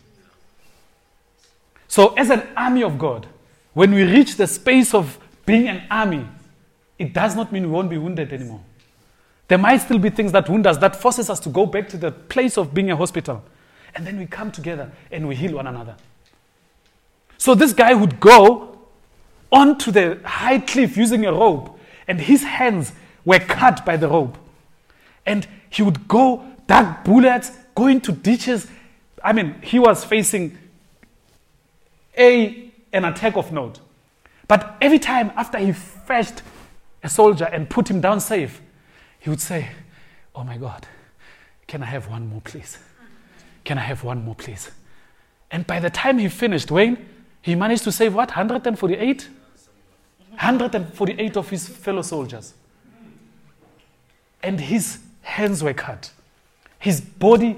So, 1.87 2.13
as 2.13 2.29
an 2.29 2.47
army 2.55 2.83
of 2.83 2.99
God, 2.99 3.27
when 3.73 3.93
we 3.93 4.03
reach 4.03 4.35
the 4.35 4.47
space 4.47 4.93
of 4.93 5.17
being 5.45 5.67
an 5.67 5.83
army, 5.89 6.27
it 6.99 7.13
does 7.13 7.35
not 7.35 7.51
mean 7.51 7.63
we 7.63 7.69
won't 7.69 7.89
be 7.89 7.97
wounded 7.97 8.31
anymore. 8.31 8.61
There 9.47 9.57
might 9.57 9.77
still 9.77 9.97
be 9.97 10.11
things 10.11 10.31
that 10.33 10.47
wound 10.47 10.67
us, 10.67 10.77
that 10.77 10.95
forces 10.95 11.29
us 11.29 11.39
to 11.41 11.49
go 11.49 11.65
back 11.65 11.89
to 11.89 11.97
the 11.97 12.11
place 12.11 12.57
of 12.57 12.73
being 12.73 12.91
a 12.91 12.95
hospital. 12.95 13.43
And 13.95 14.05
then 14.05 14.17
we 14.17 14.25
come 14.25 14.51
together 14.51 14.91
and 15.11 15.27
we 15.27 15.35
heal 15.35 15.55
one 15.55 15.67
another. 15.67 15.95
So 17.37 17.55
this 17.55 17.73
guy 17.73 17.93
would 17.93 18.19
go 18.19 18.77
onto 19.51 19.91
the 19.91 20.19
high 20.23 20.59
cliff 20.59 20.97
using 20.97 21.25
a 21.25 21.31
rope, 21.31 21.79
and 22.07 22.19
his 22.19 22.43
hands 22.43 22.93
were 23.25 23.39
cut 23.39 23.85
by 23.85 23.97
the 23.97 24.07
rope. 24.07 24.37
And 25.25 25.47
he 25.69 25.81
would 25.81 26.07
go, 26.07 26.45
dug 26.67 27.03
bullets, 27.03 27.51
go 27.75 27.87
into 27.87 28.11
ditches. 28.11 28.67
I 29.23 29.33
mean, 29.33 29.55
he 29.61 29.79
was 29.79 30.03
facing 30.03 30.57
a, 32.17 32.71
an 32.93 33.05
attack 33.05 33.37
of 33.37 33.51
note. 33.51 33.79
But 34.47 34.75
every 34.81 34.99
time 34.99 35.31
after 35.35 35.57
he 35.59 35.71
fetched 35.71 36.41
a 37.03 37.09
soldier 37.09 37.45
and 37.45 37.69
put 37.69 37.89
him 37.89 38.01
down 38.01 38.19
safe, 38.19 38.61
he 39.19 39.29
would 39.29 39.41
say, 39.41 39.69
Oh 40.35 40.43
my 40.43 40.57
God, 40.57 40.87
can 41.67 41.83
I 41.83 41.87
have 41.87 42.09
one 42.09 42.27
more, 42.29 42.41
please? 42.41 42.77
Can 43.69 43.77
I 43.77 43.81
have 43.81 44.03
one 44.03 44.25
more, 44.25 44.33
please? 44.33 44.71
And 45.51 45.67
by 45.67 45.79
the 45.79 45.91
time 45.91 46.17
he 46.17 46.27
finished, 46.27 46.71
Wayne, 46.71 47.05
he 47.43 47.53
managed 47.53 47.83
to 47.83 47.91
save 47.91 48.15
what? 48.15 48.29
148? 48.29 49.29
148 50.29 51.37
of 51.37 51.49
his 51.51 51.69
fellow 51.69 52.01
soldiers. 52.01 52.55
And 54.41 54.59
his 54.59 54.97
hands 55.21 55.61
were 55.63 55.75
cut. 55.75 56.09
His 56.79 56.99
body 56.99 57.57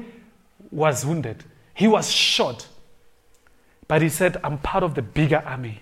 was 0.69 1.06
wounded. 1.06 1.45
He 1.74 1.88
was 1.88 2.12
shot. 2.12 2.67
But 3.88 4.02
he 4.02 4.10
said, 4.10 4.36
I'm 4.43 4.58
part 4.58 4.84
of 4.84 4.95
the 4.95 5.02
bigger 5.02 5.41
army. 5.45 5.82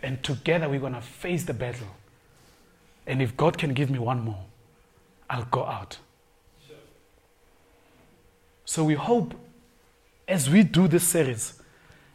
And 0.00 0.22
together 0.22 0.68
we're 0.68 0.78
going 0.78 0.94
to 0.94 1.00
face 1.00 1.42
the 1.42 1.54
battle. 1.54 1.88
And 3.08 3.20
if 3.20 3.36
God 3.36 3.58
can 3.58 3.74
give 3.74 3.90
me 3.90 3.98
one 3.98 4.20
more, 4.20 4.44
I'll 5.28 5.46
go 5.46 5.64
out. 5.64 5.98
So 8.64 8.84
we 8.84 8.94
hope 8.94 9.34
as 10.28 10.48
we 10.48 10.62
do 10.62 10.88
this 10.88 11.06
series, 11.06 11.60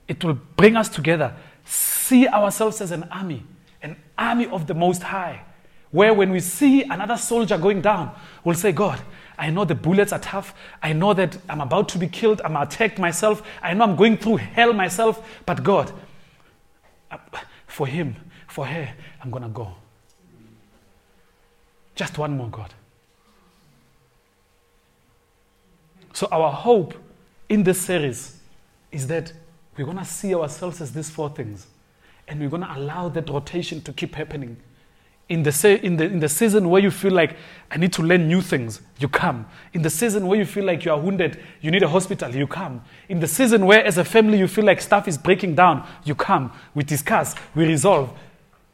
it 0.07 0.23
will 0.23 0.39
bring 0.55 0.75
us 0.75 0.89
together, 0.89 1.36
see 1.65 2.27
ourselves 2.27 2.81
as 2.81 2.91
an 2.91 3.03
army, 3.12 3.43
an 3.81 3.97
army 4.17 4.47
of 4.47 4.67
the 4.67 4.73
Most 4.73 5.03
High, 5.03 5.43
where 5.91 6.13
when 6.13 6.31
we 6.31 6.39
see 6.39 6.83
another 6.83 7.17
soldier 7.17 7.57
going 7.57 7.81
down, 7.81 8.15
we'll 8.43 8.55
say, 8.55 8.71
God, 8.71 9.01
I 9.38 9.51
know 9.51 9.65
the 9.65 9.75
bullets 9.75 10.12
are 10.12 10.19
tough. 10.19 10.55
I 10.81 10.93
know 10.93 11.13
that 11.13 11.38
I'm 11.47 11.62
about 11.62 11.89
to 11.89 11.99
be 11.99 12.07
killed. 12.07 12.41
I'm 12.43 12.55
attacked 12.55 12.97
myself. 12.97 13.43
I 13.62 13.73
know 13.73 13.83
I'm 13.83 13.95
going 13.95 14.17
through 14.17 14.38
hell 14.38 14.73
myself. 14.73 15.23
But 15.45 15.63
God, 15.63 15.91
uh, 17.12 17.17
for 17.67 17.86
him, 17.86 18.15
for 18.47 18.65
her, 18.65 18.89
I'm 19.21 19.29
going 19.29 19.43
to 19.43 19.49
go. 19.49 19.75
Just 21.93 22.17
one 22.17 22.36
more, 22.36 22.49
God. 22.49 22.73
So, 26.17 26.27
our 26.32 26.51
hope 26.51 26.95
in 27.47 27.62
this 27.62 27.80
series 27.80 28.39
is 28.91 29.06
that 29.06 29.32
we're 29.77 29.86
going 29.86 29.99
to 29.99 30.03
see 30.03 30.34
ourselves 30.34 30.82
as 30.82 30.91
these 30.91 31.12
four 31.12 31.30
things. 31.30 31.67
And 32.27 32.39
we're 32.39 32.49
going 32.49 32.63
to 32.63 32.75
allow 32.75 33.08
that 33.10 33.30
rotation 33.30 33.82
to 33.82 33.93
keep 33.93 34.15
happening. 34.15 34.58
In 35.30 35.43
the, 35.43 35.51
se- 35.51 35.82
in, 35.84 35.95
the, 35.95 36.06
in 36.06 36.19
the 36.19 36.27
season 36.27 36.71
where 36.71 36.82
you 36.82 36.89
feel 36.89 37.12
like, 37.12 37.38
I 37.69 37.77
need 37.77 37.93
to 37.93 38.01
learn 38.01 38.27
new 38.27 38.41
things, 38.41 38.82
you 38.97 39.08
come. 39.08 39.45
In 39.73 39.84
the 39.84 39.91
season 39.91 40.25
where 40.25 40.39
you 40.39 40.45
feel 40.45 40.65
like 40.65 40.86
you 40.86 40.91
are 40.91 40.99
wounded, 40.99 41.39
you 41.62 41.69
need 41.69 41.84
a 41.84 41.88
hospital, 41.88 42.36
you 42.36 42.47
come. 42.47 42.82
In 43.10 43.19
the 43.19 43.27
season 43.27 43.67
where, 43.67 43.86
as 43.86 43.99
a 43.99 44.03
family, 44.03 44.39
you 44.39 44.47
feel 44.47 44.65
like 44.65 44.82
stuff 44.82 45.08
is 45.08 45.19
breaking 45.19 45.53
down, 45.53 45.88
you 46.03 46.15
come. 46.15 46.51
We 46.73 46.84
discuss, 46.84 47.36
we 47.53 47.67
resolve. 47.67 48.12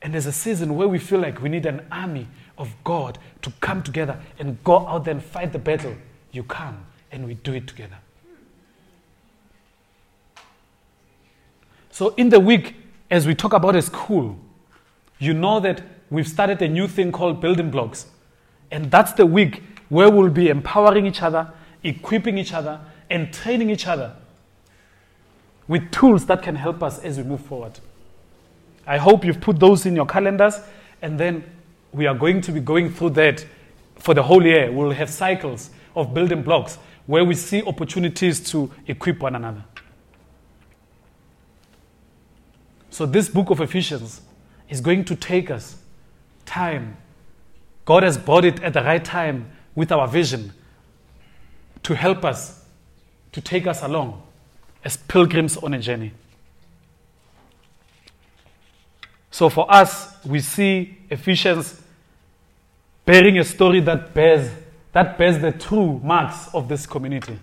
And 0.01 0.13
there's 0.13 0.27
a 0.27 0.31
season 0.31 0.77
where 0.77 0.87
we 0.87 0.97
feel 0.97 1.19
like 1.19 1.41
we 1.41 1.49
need 1.49 1.65
an 1.65 1.85
army 1.91 2.25
of 2.57 2.73
God 2.85 3.19
to 3.41 3.51
come 3.59 3.83
together 3.83 4.17
and 4.39 4.63
go 4.63 4.87
out 4.87 5.03
there 5.03 5.15
and 5.15 5.21
fight 5.21 5.51
the 5.51 5.59
battle. 5.59 5.93
You 6.31 6.43
come, 6.43 6.85
and 7.13 7.25
we 7.27 7.35
do 7.35 7.53
it 7.53 7.67
together. 7.67 7.97
So, 11.91 12.09
in 12.15 12.29
the 12.29 12.39
week, 12.39 12.75
as 13.11 13.27
we 13.27 13.35
talk 13.35 13.53
about 13.53 13.75
a 13.75 13.81
school, 13.83 14.35
you 15.19 15.33
know 15.33 15.59
that 15.59 15.83
we've 16.09 16.27
started 16.27 16.59
a 16.63 16.67
new 16.67 16.87
thing 16.87 17.11
called 17.11 17.39
building 17.39 17.69
blocks. 17.69 18.07
And 18.71 18.89
that's 18.89 19.13
the 19.13 19.27
week 19.27 19.61
where 19.89 20.09
we'll 20.09 20.31
be 20.31 20.49
empowering 20.49 21.05
each 21.05 21.21
other, 21.21 21.53
equipping 21.83 22.39
each 22.39 22.51
other, 22.51 22.79
and 23.11 23.31
training 23.31 23.69
each 23.69 23.85
other 23.85 24.15
with 25.67 25.91
tools 25.91 26.25
that 26.25 26.41
can 26.41 26.55
help 26.55 26.81
us 26.81 26.97
as 26.99 27.17
we 27.17 27.23
move 27.23 27.41
forward. 27.41 27.79
I 28.87 28.97
hope 28.97 29.23
you've 29.23 29.39
put 29.39 29.59
those 29.59 29.85
in 29.85 29.95
your 29.95 30.07
calendars, 30.07 30.59
and 31.03 31.19
then 31.19 31.43
we 31.91 32.07
are 32.07 32.15
going 32.15 32.41
to 32.41 32.51
be 32.51 32.59
going 32.59 32.91
through 32.91 33.11
that 33.11 33.45
for 33.97 34.15
the 34.15 34.23
whole 34.23 34.43
year. 34.43 34.71
We'll 34.71 34.91
have 34.91 35.11
cycles 35.11 35.69
of 35.95 36.15
building 36.15 36.41
blocks 36.41 36.79
where 37.05 37.25
we 37.25 37.35
see 37.35 37.61
opportunities 37.63 38.39
to 38.51 38.71
equip 38.87 39.19
one 39.19 39.35
another. 39.35 39.63
So, 42.89 43.05
this 43.05 43.27
book 43.27 43.49
of 43.49 43.59
Ephesians 43.59 44.21
is 44.69 44.79
going 44.79 45.05
to 45.05 45.15
take 45.15 45.49
us 45.49 45.77
time. 46.45 46.97
God 47.85 48.03
has 48.03 48.17
brought 48.17 48.45
it 48.45 48.61
at 48.61 48.73
the 48.73 48.83
right 48.83 49.03
time 49.03 49.51
with 49.75 49.91
our 49.91 50.07
vision 50.07 50.53
to 51.81 51.95
help 51.95 52.23
us, 52.23 52.63
to 53.31 53.41
take 53.41 53.67
us 53.67 53.81
along 53.81 54.21
as 54.83 54.97
pilgrims 54.97 55.57
on 55.57 55.73
a 55.73 55.79
journey. 55.79 56.13
So, 59.31 59.49
for 59.49 59.71
us, 59.73 60.23
we 60.25 60.39
see 60.39 60.97
Ephesians 61.09 61.81
bearing 63.05 63.39
a 63.39 63.43
story 63.43 63.79
that 63.81 64.13
bears, 64.13 64.51
that 64.93 65.17
bears 65.17 65.39
the 65.39 65.51
true 65.51 65.99
marks 66.03 66.53
of 66.53 66.67
this 66.67 66.85
community. 66.85 67.37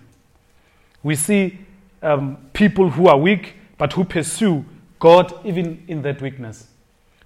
We 1.03 1.15
see 1.15 1.59
um, 2.01 2.37
people 2.53 2.89
who 2.89 3.07
are 3.07 3.17
weak 3.17 3.55
but 3.77 3.93
who 3.93 4.03
pursue 4.03 4.65
God 4.99 5.33
even 5.45 5.83
in 5.87 6.01
that 6.03 6.21
weakness. 6.21 6.67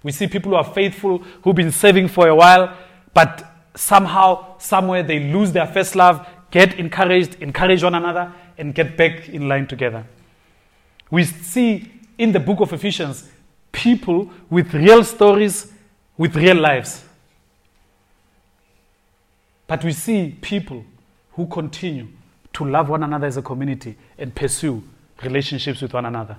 We 0.02 0.12
see 0.12 0.26
people 0.26 0.52
who 0.52 0.56
are 0.56 0.64
faithful, 0.64 1.18
who've 1.42 1.54
been 1.54 1.72
serving 1.72 2.08
for 2.08 2.28
a 2.28 2.34
while, 2.34 2.76
but 3.12 3.44
somehow, 3.74 4.56
somewhere, 4.58 5.02
they 5.02 5.20
lose 5.20 5.52
their 5.52 5.66
first 5.66 5.94
love, 5.94 6.26
get 6.50 6.78
encouraged, 6.78 7.36
encourage 7.42 7.82
one 7.82 7.94
another, 7.94 8.32
and 8.56 8.74
get 8.74 8.96
back 8.96 9.28
in 9.28 9.48
line 9.48 9.66
together. 9.66 10.06
We 11.10 11.24
see 11.24 11.90
in 12.18 12.32
the 12.32 12.40
book 12.40 12.60
of 12.60 12.72
Ephesians 12.72 13.28
people 13.70 14.30
with 14.48 14.72
real 14.72 15.04
stories, 15.04 15.72
with 16.16 16.34
real 16.36 16.56
lives. 16.56 17.04
But 19.66 19.84
we 19.84 19.92
see 19.92 20.36
people 20.40 20.84
who 21.32 21.46
continue 21.46 22.08
to 22.54 22.64
love 22.64 22.88
one 22.88 23.02
another 23.02 23.26
as 23.26 23.36
a 23.36 23.42
community 23.42 23.96
and 24.18 24.34
pursue 24.34 24.82
relationships 25.22 25.82
with 25.82 25.92
one 25.92 26.06
another. 26.06 26.36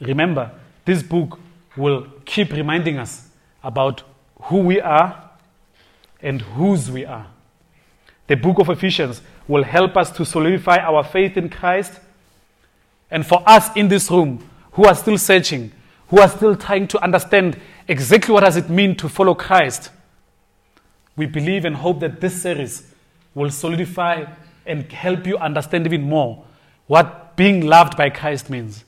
Remember, 0.00 0.50
this 0.84 1.02
book 1.02 1.38
will 1.76 2.06
keep 2.24 2.52
reminding 2.52 2.98
us 2.98 3.28
about 3.62 4.02
who 4.42 4.58
we 4.58 4.80
are 4.80 5.30
and 6.22 6.40
whose 6.40 6.90
we 6.90 7.04
are. 7.04 7.26
The 8.26 8.36
book 8.36 8.58
of 8.58 8.68
Ephesians 8.68 9.22
will 9.46 9.64
help 9.64 9.96
us 9.96 10.10
to 10.12 10.24
solidify 10.24 10.76
our 10.78 11.04
faith 11.04 11.36
in 11.36 11.48
Christ. 11.48 12.00
And 13.10 13.26
for 13.26 13.42
us 13.46 13.74
in 13.76 13.88
this 13.88 14.10
room 14.10 14.48
who 14.72 14.84
are 14.84 14.94
still 14.94 15.18
searching, 15.18 15.72
who 16.08 16.20
are 16.20 16.28
still 16.28 16.56
trying 16.56 16.88
to 16.88 17.02
understand 17.02 17.58
exactly 17.88 18.32
what 18.32 18.44
does 18.44 18.56
it 18.56 18.70
mean 18.70 18.96
to 18.96 19.08
follow 19.08 19.34
Christ, 19.34 19.90
we 21.16 21.26
believe 21.26 21.64
and 21.64 21.76
hope 21.76 22.00
that 22.00 22.20
this 22.20 22.42
series 22.42 22.92
will 23.34 23.50
solidify 23.50 24.24
and 24.66 24.90
help 24.92 25.26
you 25.26 25.36
understand 25.38 25.86
even 25.86 26.02
more 26.02 26.44
what 26.86 27.36
being 27.36 27.66
loved 27.66 27.96
by 27.96 28.10
Christ 28.10 28.50
means. 28.50 28.84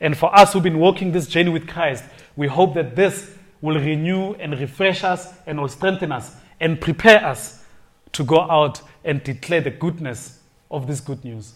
And 0.00 0.16
for 0.16 0.34
us 0.36 0.52
who've 0.52 0.62
been 0.62 0.78
walking 0.78 1.12
this 1.12 1.26
journey 1.26 1.50
with 1.50 1.66
Christ, 1.68 2.04
we 2.36 2.46
hope 2.46 2.74
that 2.74 2.96
this 2.96 3.34
will 3.60 3.78
renew 3.78 4.34
and 4.34 4.58
refresh 4.58 5.04
us 5.04 5.32
and 5.46 5.60
will 5.60 5.68
strengthen 5.68 6.12
us 6.12 6.36
and 6.60 6.80
prepare 6.80 7.24
us 7.24 7.64
to 8.12 8.24
go 8.24 8.40
out 8.40 8.82
and 9.04 9.22
declare 9.22 9.60
the 9.60 9.70
goodness 9.70 10.40
of 10.70 10.86
this 10.86 11.00
good 11.00 11.24
news. 11.24 11.54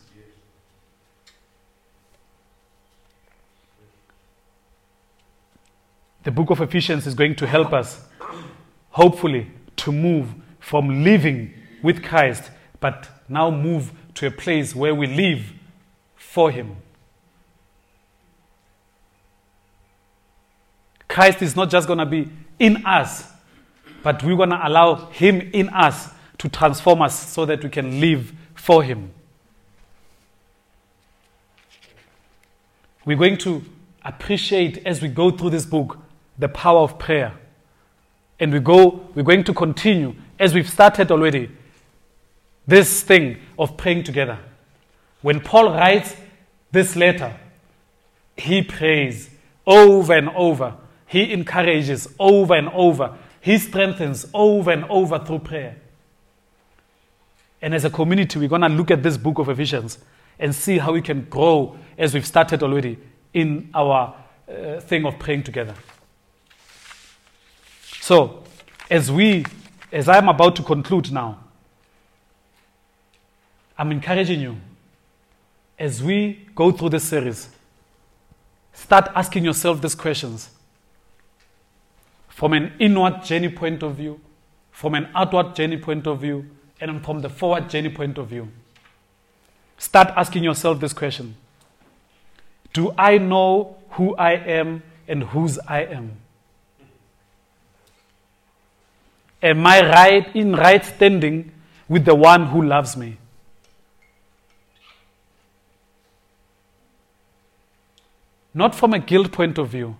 The 6.24 6.30
book 6.30 6.50
of 6.50 6.60
Ephesians 6.60 7.06
is 7.06 7.14
going 7.14 7.36
to 7.36 7.46
help 7.46 7.72
us, 7.72 8.04
hopefully, 8.90 9.50
to 9.76 9.92
move 9.92 10.34
from 10.60 11.04
living 11.04 11.54
with 11.82 12.02
Christ, 12.02 12.50
but 12.80 13.08
now 13.28 13.50
move 13.50 13.92
to 14.14 14.26
a 14.26 14.30
place 14.30 14.74
where 14.74 14.94
we 14.94 15.06
live 15.06 15.52
for 16.16 16.50
Him. 16.50 16.76
Christ 21.08 21.42
is 21.42 21.56
not 21.56 21.70
just 21.70 21.86
going 21.86 21.98
to 21.98 22.06
be 22.06 22.28
in 22.58 22.84
us, 22.84 23.26
but 24.02 24.22
we're 24.22 24.36
going 24.36 24.50
to 24.50 24.60
allow 24.66 25.06
Him 25.10 25.40
in 25.52 25.68
us 25.70 26.10
to 26.38 26.48
transform 26.48 27.02
us 27.02 27.28
so 27.28 27.44
that 27.46 27.62
we 27.62 27.70
can 27.70 28.00
live 28.00 28.32
for 28.54 28.82
Him. 28.82 29.10
We're 33.04 33.16
going 33.16 33.38
to 33.38 33.64
appreciate 34.04 34.78
as 34.86 35.00
we 35.00 35.08
go 35.08 35.30
through 35.30 35.50
this 35.50 35.64
book 35.64 35.98
the 36.38 36.48
power 36.48 36.80
of 36.80 36.98
prayer. 36.98 37.32
And 38.40 38.52
we 38.52 38.60
go, 38.60 39.08
we're 39.14 39.22
going 39.22 39.44
to 39.44 39.54
continue, 39.54 40.14
as 40.38 40.54
we've 40.54 40.68
started 40.68 41.10
already, 41.10 41.50
this 42.66 43.02
thing 43.02 43.38
of 43.58 43.76
praying 43.76 44.04
together. 44.04 44.38
When 45.22 45.40
Paul 45.40 45.72
writes 45.72 46.14
this 46.70 46.94
letter, 46.94 47.34
he 48.36 48.62
prays 48.62 49.30
over 49.66 50.12
and 50.12 50.28
over. 50.30 50.76
He 51.06 51.32
encourages 51.32 52.08
over 52.18 52.54
and 52.54 52.68
over. 52.68 53.16
He 53.40 53.58
strengthens 53.58 54.26
over 54.34 54.70
and 54.70 54.84
over 54.84 55.18
through 55.18 55.40
prayer. 55.40 55.76
And 57.60 57.74
as 57.74 57.84
a 57.84 57.90
community, 57.90 58.38
we're 58.38 58.48
going 58.48 58.62
to 58.62 58.68
look 58.68 58.90
at 58.90 59.02
this 59.02 59.16
book 59.16 59.38
of 59.38 59.48
Ephesians 59.48 59.98
and 60.38 60.54
see 60.54 60.78
how 60.78 60.92
we 60.92 61.02
can 61.02 61.22
grow 61.22 61.76
as 61.96 62.14
we've 62.14 62.26
started 62.26 62.62
already 62.62 62.98
in 63.34 63.70
our 63.74 64.14
uh, 64.48 64.80
thing 64.80 65.04
of 65.04 65.18
praying 65.18 65.42
together. 65.42 65.74
So, 68.08 68.42
as 68.90 69.12
we, 69.12 69.44
as 69.92 70.08
I'm 70.08 70.30
about 70.30 70.56
to 70.56 70.62
conclude 70.62 71.12
now, 71.12 71.40
I'm 73.76 73.92
encouraging 73.92 74.40
you 74.40 74.56
as 75.78 76.02
we 76.02 76.46
go 76.54 76.72
through 76.72 76.88
this 76.88 77.04
series, 77.04 77.50
start 78.72 79.10
asking 79.14 79.44
yourself 79.44 79.82
these 79.82 79.94
questions 79.94 80.48
from 82.30 82.54
an 82.54 82.72
inward 82.78 83.24
journey 83.24 83.50
point 83.50 83.82
of 83.82 83.96
view, 83.96 84.18
from 84.70 84.94
an 84.94 85.10
outward 85.14 85.54
journey 85.54 85.76
point 85.76 86.06
of 86.06 86.22
view, 86.22 86.46
and 86.80 87.04
from 87.04 87.20
the 87.20 87.28
forward 87.28 87.68
journey 87.68 87.90
point 87.90 88.16
of 88.16 88.28
view. 88.28 88.48
Start 89.76 90.14
asking 90.16 90.44
yourself 90.44 90.80
this 90.80 90.94
question 90.94 91.34
Do 92.72 92.90
I 92.96 93.18
know 93.18 93.76
who 93.90 94.16
I 94.16 94.32
am 94.32 94.82
and 95.06 95.24
whose 95.24 95.58
I 95.68 95.80
am? 95.82 96.16
Am 99.42 99.66
I 99.66 99.80
right 99.80 100.34
in 100.34 100.54
right 100.54 100.84
standing 100.84 101.52
with 101.88 102.04
the 102.04 102.14
one 102.14 102.46
who 102.46 102.62
loves 102.62 102.96
me? 102.96 103.18
Not 108.52 108.74
from 108.74 108.92
a 108.92 108.98
guilt 108.98 109.30
point 109.30 109.58
of 109.58 109.68
view, 109.68 109.96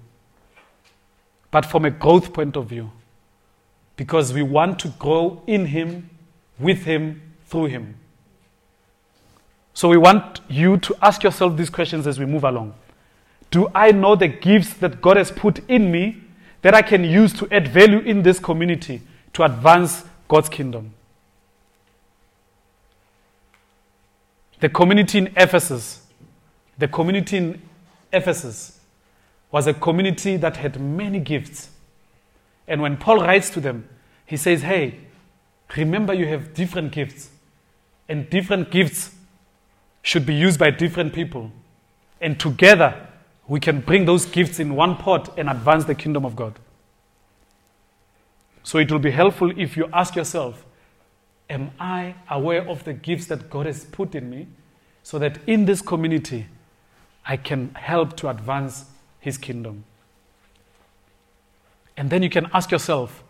but 1.50 1.64
from 1.64 1.84
a 1.84 1.90
growth 1.90 2.32
point 2.32 2.56
of 2.56 2.66
view. 2.66 2.90
Because 3.96 4.32
we 4.32 4.42
want 4.42 4.78
to 4.80 4.88
grow 4.88 5.42
in 5.46 5.66
Him, 5.66 6.10
with 6.58 6.84
Him, 6.84 7.22
through 7.46 7.66
Him. 7.66 7.94
So 9.74 9.88
we 9.88 9.96
want 9.96 10.40
you 10.48 10.76
to 10.78 10.96
ask 11.00 11.22
yourself 11.22 11.56
these 11.56 11.70
questions 11.70 12.06
as 12.08 12.18
we 12.18 12.26
move 12.26 12.42
along. 12.42 12.74
Do 13.50 13.70
I 13.74 13.92
know 13.92 14.16
the 14.16 14.28
gifts 14.28 14.74
that 14.74 15.00
God 15.00 15.16
has 15.16 15.30
put 15.30 15.60
in 15.70 15.92
me 15.92 16.22
that 16.62 16.74
I 16.74 16.82
can 16.82 17.04
use 17.04 17.32
to 17.34 17.48
add 17.52 17.68
value 17.68 18.00
in 18.00 18.22
this 18.22 18.40
community 18.40 19.02
to 19.38 19.44
advance 19.44 20.04
God's 20.26 20.48
kingdom? 20.48 20.92
The 24.58 24.68
community 24.68 25.18
in 25.18 25.32
Ephesus, 25.36 26.04
the 26.76 26.88
community 26.88 27.36
in 27.36 27.62
Ephesus 28.12 28.80
was 29.52 29.68
a 29.68 29.74
community 29.74 30.36
that 30.38 30.56
had 30.56 30.80
many 30.80 31.20
gifts. 31.20 31.70
And 32.66 32.82
when 32.82 32.96
Paul 32.96 33.20
writes 33.20 33.48
to 33.50 33.60
them, 33.60 33.88
he 34.26 34.36
says, 34.36 34.62
Hey, 34.62 34.98
remember 35.76 36.12
you 36.12 36.26
have 36.26 36.52
different 36.52 36.90
gifts, 36.90 37.30
and 38.08 38.28
different 38.28 38.72
gifts 38.72 39.14
should 40.02 40.26
be 40.26 40.34
used 40.34 40.58
by 40.58 40.70
different 40.72 41.12
people. 41.12 41.52
And 42.20 42.40
together, 42.40 43.06
we 43.46 43.60
can 43.60 43.82
bring 43.82 44.04
those 44.04 44.26
gifts 44.26 44.58
in 44.58 44.74
one 44.74 44.96
pot 44.96 45.38
and 45.38 45.48
advance 45.48 45.84
the 45.84 45.94
kingdom 45.94 46.24
of 46.24 46.34
God. 46.34 46.58
So 48.62 48.78
it 48.78 48.90
will 48.90 48.98
be 48.98 49.10
helpful 49.10 49.52
if 49.58 49.76
you 49.76 49.88
ask 49.92 50.16
yourself, 50.16 50.64
Am 51.50 51.70
I 51.80 52.14
aware 52.28 52.68
of 52.68 52.84
the 52.84 52.92
gifts 52.92 53.26
that 53.26 53.48
God 53.48 53.64
has 53.64 53.84
put 53.86 54.14
in 54.14 54.28
me 54.28 54.48
so 55.02 55.18
that 55.18 55.38
in 55.46 55.64
this 55.64 55.80
community 55.80 56.46
I 57.24 57.38
can 57.38 57.74
help 57.74 58.16
to 58.18 58.28
advance 58.28 58.84
His 59.20 59.38
kingdom? 59.38 59.84
And 61.96 62.10
then 62.10 62.22
you 62.22 62.30
can 62.30 62.48
ask 62.52 62.70
yourself, 62.70 63.22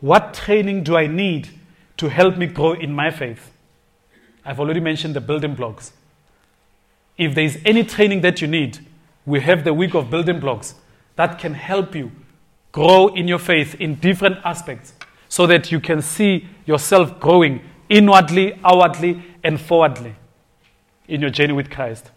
What 0.00 0.34
training 0.34 0.84
do 0.84 0.96
I 0.96 1.06
need 1.06 1.48
to 1.96 2.10
help 2.10 2.36
me 2.36 2.46
grow 2.46 2.72
in 2.72 2.92
my 2.92 3.10
faith? 3.10 3.50
I've 4.44 4.60
already 4.60 4.80
mentioned 4.80 5.14
the 5.14 5.20
building 5.20 5.54
blocks. 5.54 5.92
If 7.16 7.34
there 7.34 7.44
is 7.44 7.58
any 7.64 7.84
training 7.84 8.22
that 8.22 8.40
you 8.40 8.46
need, 8.46 8.78
we 9.26 9.40
have 9.40 9.64
the 9.64 9.74
week 9.74 9.94
of 9.94 10.10
building 10.10 10.40
blocks 10.40 10.74
that 11.16 11.38
can 11.38 11.54
help 11.54 11.94
you 11.94 12.10
grow 12.72 13.08
in 13.08 13.28
your 13.28 13.38
faith 13.38 13.74
in 13.76 13.96
different 13.96 14.38
aspects 14.44 14.94
so 15.28 15.46
that 15.46 15.70
you 15.70 15.80
can 15.80 16.02
see 16.02 16.46
yourself 16.66 17.18
growing 17.20 17.60
inwardly, 17.88 18.58
outwardly, 18.64 19.22
and 19.42 19.60
forwardly 19.60 20.14
in 21.08 21.20
your 21.20 21.30
journey 21.30 21.52
with 21.52 21.70
Christ. 21.70 22.10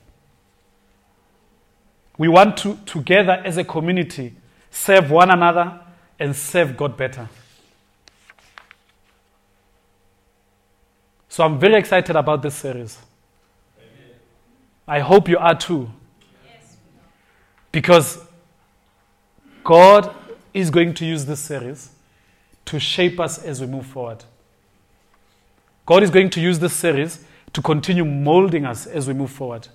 We 2.17 2.27
want 2.27 2.57
to, 2.57 2.77
together 2.85 3.41
as 3.43 3.57
a 3.57 3.63
community, 3.63 4.33
serve 4.69 5.09
one 5.09 5.31
another 5.31 5.79
and 6.19 6.35
serve 6.35 6.77
God 6.77 6.95
better. 6.95 7.27
So 11.27 11.43
I'm 11.43 11.59
very 11.59 11.75
excited 11.75 12.15
about 12.15 12.43
this 12.43 12.53
series. 12.53 12.99
I 14.87 14.99
hope 14.99 15.27
you 15.27 15.37
are 15.39 15.55
too. 15.55 15.89
Because 17.71 18.23
God 19.63 20.13
is 20.53 20.69
going 20.69 20.93
to 20.95 21.05
use 21.05 21.25
this 21.25 21.39
series 21.39 21.89
to 22.65 22.79
shape 22.79 23.19
us 23.19 23.43
as 23.43 23.59
we 23.61 23.67
move 23.67 23.85
forward. 23.85 24.23
God 25.85 26.03
is 26.03 26.09
going 26.09 26.29
to 26.31 26.41
use 26.41 26.59
this 26.59 26.73
series 26.73 27.25
to 27.53 27.61
continue 27.61 28.05
molding 28.05 28.65
us 28.65 28.85
as 28.85 29.07
we 29.07 29.13
move 29.13 29.31
forward. 29.31 29.67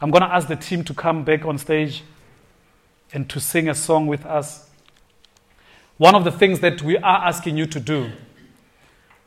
I'm 0.00 0.10
going 0.10 0.22
to 0.22 0.32
ask 0.32 0.48
the 0.48 0.56
team 0.56 0.84
to 0.84 0.94
come 0.94 1.24
back 1.24 1.44
on 1.44 1.58
stage 1.58 2.02
and 3.12 3.28
to 3.30 3.40
sing 3.40 3.68
a 3.68 3.74
song 3.74 4.06
with 4.06 4.24
us. 4.26 4.68
One 5.96 6.14
of 6.14 6.24
the 6.24 6.30
things 6.30 6.60
that 6.60 6.82
we 6.82 6.96
are 6.98 7.26
asking 7.26 7.56
you 7.56 7.66
to 7.66 7.80
do, 7.80 8.12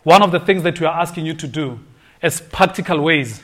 one 0.03 0.21
of 0.21 0.31
the 0.31 0.39
things 0.39 0.63
that 0.63 0.79
we 0.79 0.85
are 0.85 0.99
asking 0.99 1.25
you 1.25 1.33
to 1.33 1.47
do 1.47 1.79
as 2.21 2.39
practical 2.39 3.01
ways 3.01 3.41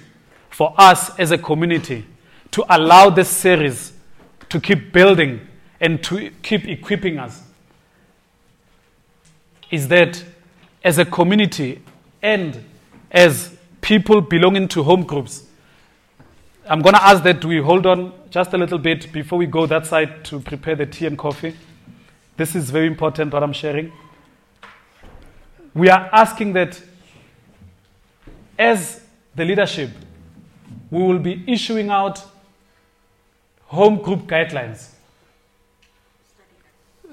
for 0.50 0.74
us 0.78 1.18
as 1.20 1.32
a 1.32 1.38
community 1.38 2.06
to 2.52 2.64
allow 2.70 3.10
this 3.10 3.30
series 3.30 3.94
to 4.50 4.60
keep 4.60 4.94
building 4.94 5.46
and 5.80 6.04
to 6.06 6.32
keep 6.42 6.68
equipping 6.68 7.20
us 7.20 7.44
is 9.70 9.88
that 9.90 10.24
as 10.84 10.98
a 10.98 11.06
community 11.06 11.82
and 12.22 12.64
as 13.12 13.56
people 13.82 14.22
belonging 14.22 14.68
to 14.70 14.84
home 14.84 15.04
groups, 15.04 15.46
I'm 16.70 16.82
going 16.82 16.96
to 16.96 17.04
ask 17.04 17.24
that 17.24 17.44
we 17.46 17.62
hold 17.62 17.86
on 17.86 18.14
just 18.30 18.54
a 18.54 18.58
little 18.58 18.78
bit 18.78 19.12
before 19.12 19.40
we 19.40 19.46
go 19.46 19.66
that 19.66 19.86
side 19.86 20.26
to 20.26 20.40
prepare 20.40 20.76
the 20.76 20.86
tea 20.86 21.06
and 21.06 21.18
coffee. 21.18 21.56
This 22.36 22.56
is 22.56 22.70
very 22.70 22.88
important 22.88 23.34
what 23.34 23.44
I'm 23.44 23.54
sharing. 23.54 23.92
We 25.74 25.90
are 25.90 26.10
asking 26.12 26.54
that 26.54 26.82
as 28.58 29.02
the 29.36 29.46
leadership, 29.46 29.92
we 30.90 31.04
will 31.04 31.20
be 31.20 31.44
issuing 31.48 31.90
out 31.90 32.22
home 33.66 34.02
group 34.02 34.22
guidelines 34.22 34.90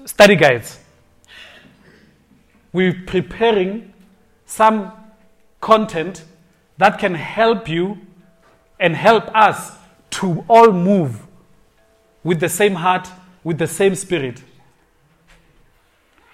study 0.05 0.35
guides. 0.35 0.79
We're 2.71 2.93
preparing 3.05 3.93
some 4.45 4.91
content 5.61 6.23
that 6.77 6.99
can 6.99 7.15
help 7.15 7.67
you 7.69 7.97
and 8.79 8.95
help 8.95 9.33
us 9.35 9.71
to 10.11 10.45
all 10.47 10.71
move 10.71 11.25
with 12.23 12.39
the 12.39 12.49
same 12.49 12.75
heart, 12.75 13.09
with 13.43 13.57
the 13.57 13.67
same 13.67 13.95
spirit, 13.95 14.41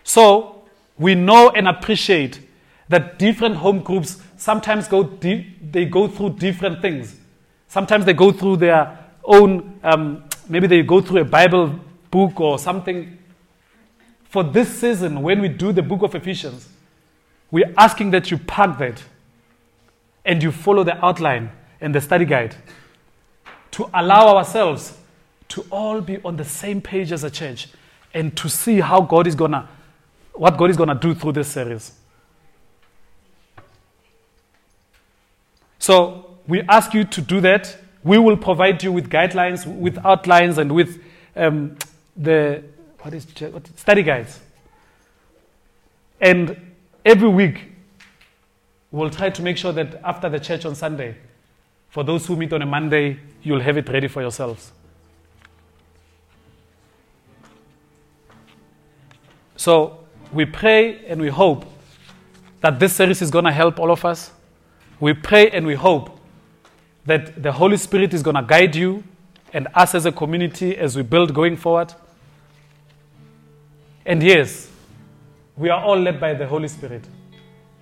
So 0.03 0.63
we 0.97 1.15
know 1.15 1.51
and 1.51 1.67
appreciate 1.67 2.39
that 2.89 3.17
different 3.17 3.55
home 3.55 3.79
groups 3.79 4.21
sometimes 4.37 4.87
go 4.87 5.03
di- 5.03 5.55
they 5.71 5.85
go 5.85 6.07
through 6.07 6.31
different 6.31 6.81
things. 6.81 7.15
Sometimes 7.69 8.03
they 8.05 8.13
go 8.13 8.31
through 8.31 8.57
their 8.57 8.97
own, 9.23 9.79
um, 9.83 10.23
maybe 10.49 10.67
they 10.67 10.81
go 10.81 10.99
through 10.99 11.21
a 11.21 11.25
Bible 11.25 11.79
book 12.09 12.41
or 12.41 12.59
something. 12.59 13.17
For 14.31 14.45
this 14.45 14.79
season, 14.79 15.23
when 15.23 15.41
we 15.41 15.49
do 15.49 15.73
the 15.73 15.81
book 15.81 16.03
of 16.03 16.15
Ephesians, 16.15 16.69
we're 17.51 17.73
asking 17.77 18.11
that 18.11 18.31
you 18.31 18.37
park 18.37 18.77
that 18.77 19.03
and 20.23 20.41
you 20.41 20.53
follow 20.53 20.85
the 20.85 21.03
outline 21.05 21.51
and 21.81 21.93
the 21.93 21.99
study 21.99 22.23
guide 22.23 22.55
to 23.71 23.89
allow 23.93 24.37
ourselves 24.37 24.97
to 25.49 25.65
all 25.69 25.99
be 25.99 26.17
on 26.23 26.37
the 26.37 26.45
same 26.45 26.79
page 26.79 27.11
as 27.11 27.25
a 27.25 27.29
church 27.29 27.67
and 28.13 28.37
to 28.37 28.47
see 28.47 28.79
how 28.79 29.01
God 29.01 29.27
is 29.27 29.35
gonna, 29.35 29.67
what 30.31 30.55
God 30.55 30.69
is 30.69 30.77
gonna 30.77 30.95
do 30.95 31.13
through 31.13 31.33
this 31.33 31.49
series. 31.49 31.91
So 35.77 36.37
we 36.47 36.61
ask 36.69 36.93
you 36.93 37.03
to 37.03 37.21
do 37.21 37.41
that. 37.41 37.75
We 38.01 38.17
will 38.17 38.37
provide 38.37 38.81
you 38.81 38.93
with 38.93 39.09
guidelines, 39.09 39.65
with 39.65 39.97
outlines, 40.05 40.57
and 40.57 40.71
with 40.71 41.03
um, 41.35 41.75
the 42.15 42.63
what 43.01 43.13
is 43.13 43.25
what, 43.51 43.67
study 43.77 44.03
guides. 44.03 44.39
And 46.19 46.55
every 47.03 47.29
week, 47.29 47.63
we'll 48.91 49.09
try 49.09 49.29
to 49.29 49.41
make 49.41 49.57
sure 49.57 49.71
that 49.71 50.01
after 50.03 50.29
the 50.29 50.39
church 50.39 50.65
on 50.65 50.75
Sunday, 50.75 51.15
for 51.89 52.03
those 52.03 52.25
who 52.25 52.35
meet 52.35 52.53
on 52.53 52.61
a 52.61 52.65
Monday, 52.65 53.19
you'll 53.41 53.59
have 53.59 53.77
it 53.77 53.89
ready 53.89 54.07
for 54.07 54.21
yourselves. 54.21 54.71
So 59.55 59.99
we 60.31 60.45
pray 60.45 61.05
and 61.05 61.21
we 61.21 61.29
hope 61.29 61.65
that 62.61 62.79
this 62.79 62.93
series 62.93 63.21
is 63.21 63.29
going 63.29 63.45
to 63.45 63.51
help 63.51 63.79
all 63.79 63.91
of 63.91 64.05
us. 64.05 64.31
We 64.99 65.13
pray 65.13 65.49
and 65.49 65.65
we 65.65 65.75
hope 65.75 66.19
that 67.05 67.41
the 67.41 67.51
Holy 67.51 67.77
Spirit 67.77 68.13
is 68.13 68.21
going 68.21 68.35
to 68.35 68.43
guide 68.43 68.75
you 68.75 69.03
and 69.53 69.67
us 69.73 69.95
as 69.95 70.05
a 70.05 70.11
community 70.11 70.77
as 70.77 70.95
we 70.95 71.01
build 71.01 71.33
going 71.33 71.57
forward. 71.57 71.93
And 74.05 74.23
yes, 74.23 74.69
we 75.55 75.69
are 75.69 75.81
all 75.81 75.99
led 75.99 76.19
by 76.19 76.33
the 76.33 76.47
Holy 76.47 76.67
Spirit. 76.67 77.03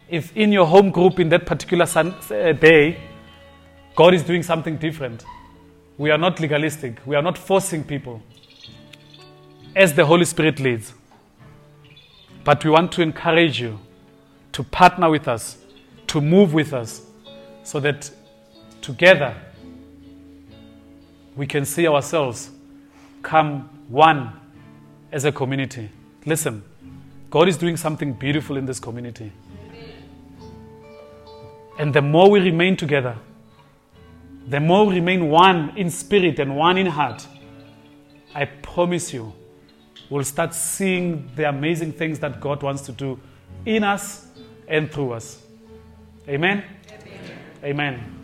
If 0.10 0.36
in 0.36 0.52
your 0.52 0.66
home 0.66 0.92
group 0.92 1.20
in 1.20 1.30
that 1.30 1.46
particular 1.46 1.86
uh, 1.96 2.52
day, 2.54 3.00
God 3.96 4.14
is 4.14 4.24
doing 4.24 4.44
something 4.44 4.78
different, 4.78 5.24
we 5.98 6.12
are 6.12 6.18
not 6.18 6.40
legalistic. 6.40 6.98
We 7.06 7.16
are 7.18 7.22
not 7.22 7.38
forcing 7.38 7.84
people 7.84 8.22
as 9.76 9.94
the 9.94 10.06
Holy 10.06 10.26
Spirit 10.26 10.60
leads. 10.60 10.94
But 12.46 12.64
we 12.64 12.72
want 12.72 12.92
to 12.94 13.02
encourage 13.02 13.60
you 13.60 13.78
to 14.54 14.64
partner 14.64 15.10
with 15.10 15.28
us, 15.28 15.58
to 16.08 16.22
move 16.22 16.54
with 16.54 16.74
us, 16.74 17.02
so 17.64 17.80
that 17.82 18.10
together 18.82 19.36
we 21.36 21.46
can 21.46 21.66
see 21.66 21.88
ourselves 21.88 22.50
come 23.22 23.70
one 23.90 24.40
as 25.12 25.26
a 25.26 25.32
community. 25.32 25.90
Listen, 26.26 26.64
God 27.30 27.48
is 27.48 27.58
doing 27.58 27.78
something 27.78 28.14
beautiful 28.14 28.58
in 28.58 28.66
this 28.66 28.80
community. 28.80 29.32
And 31.78 31.94
the 31.94 32.02
more 32.02 32.30
we 32.30 32.40
remain 32.42 32.76
together, 32.76 33.16
the 34.48 34.60
more 34.60 34.86
we 34.86 34.96
remain 34.96 35.30
one 35.30 35.78
in 35.78 35.90
spirit 35.90 36.40
and 36.40 36.58
one 36.58 36.78
in 36.78 36.88
heart, 36.88 37.26
I 38.34 38.46
promise 38.46 39.14
you, 39.14 39.34
we'll 40.10 40.24
start 40.24 40.54
seeing 40.54 41.30
the 41.36 41.48
amazing 41.48 41.94
things 41.94 42.20
that 42.20 42.42
God 42.42 42.64
wants 42.64 42.82
to 42.84 42.92
do 42.92 43.20
in 43.66 43.84
us 43.84 44.28
and 44.68 44.92
through 44.92 45.14
us. 45.14 45.44
Amen? 46.28 46.64
Amen. 46.92 47.40
Amen. 47.64 48.19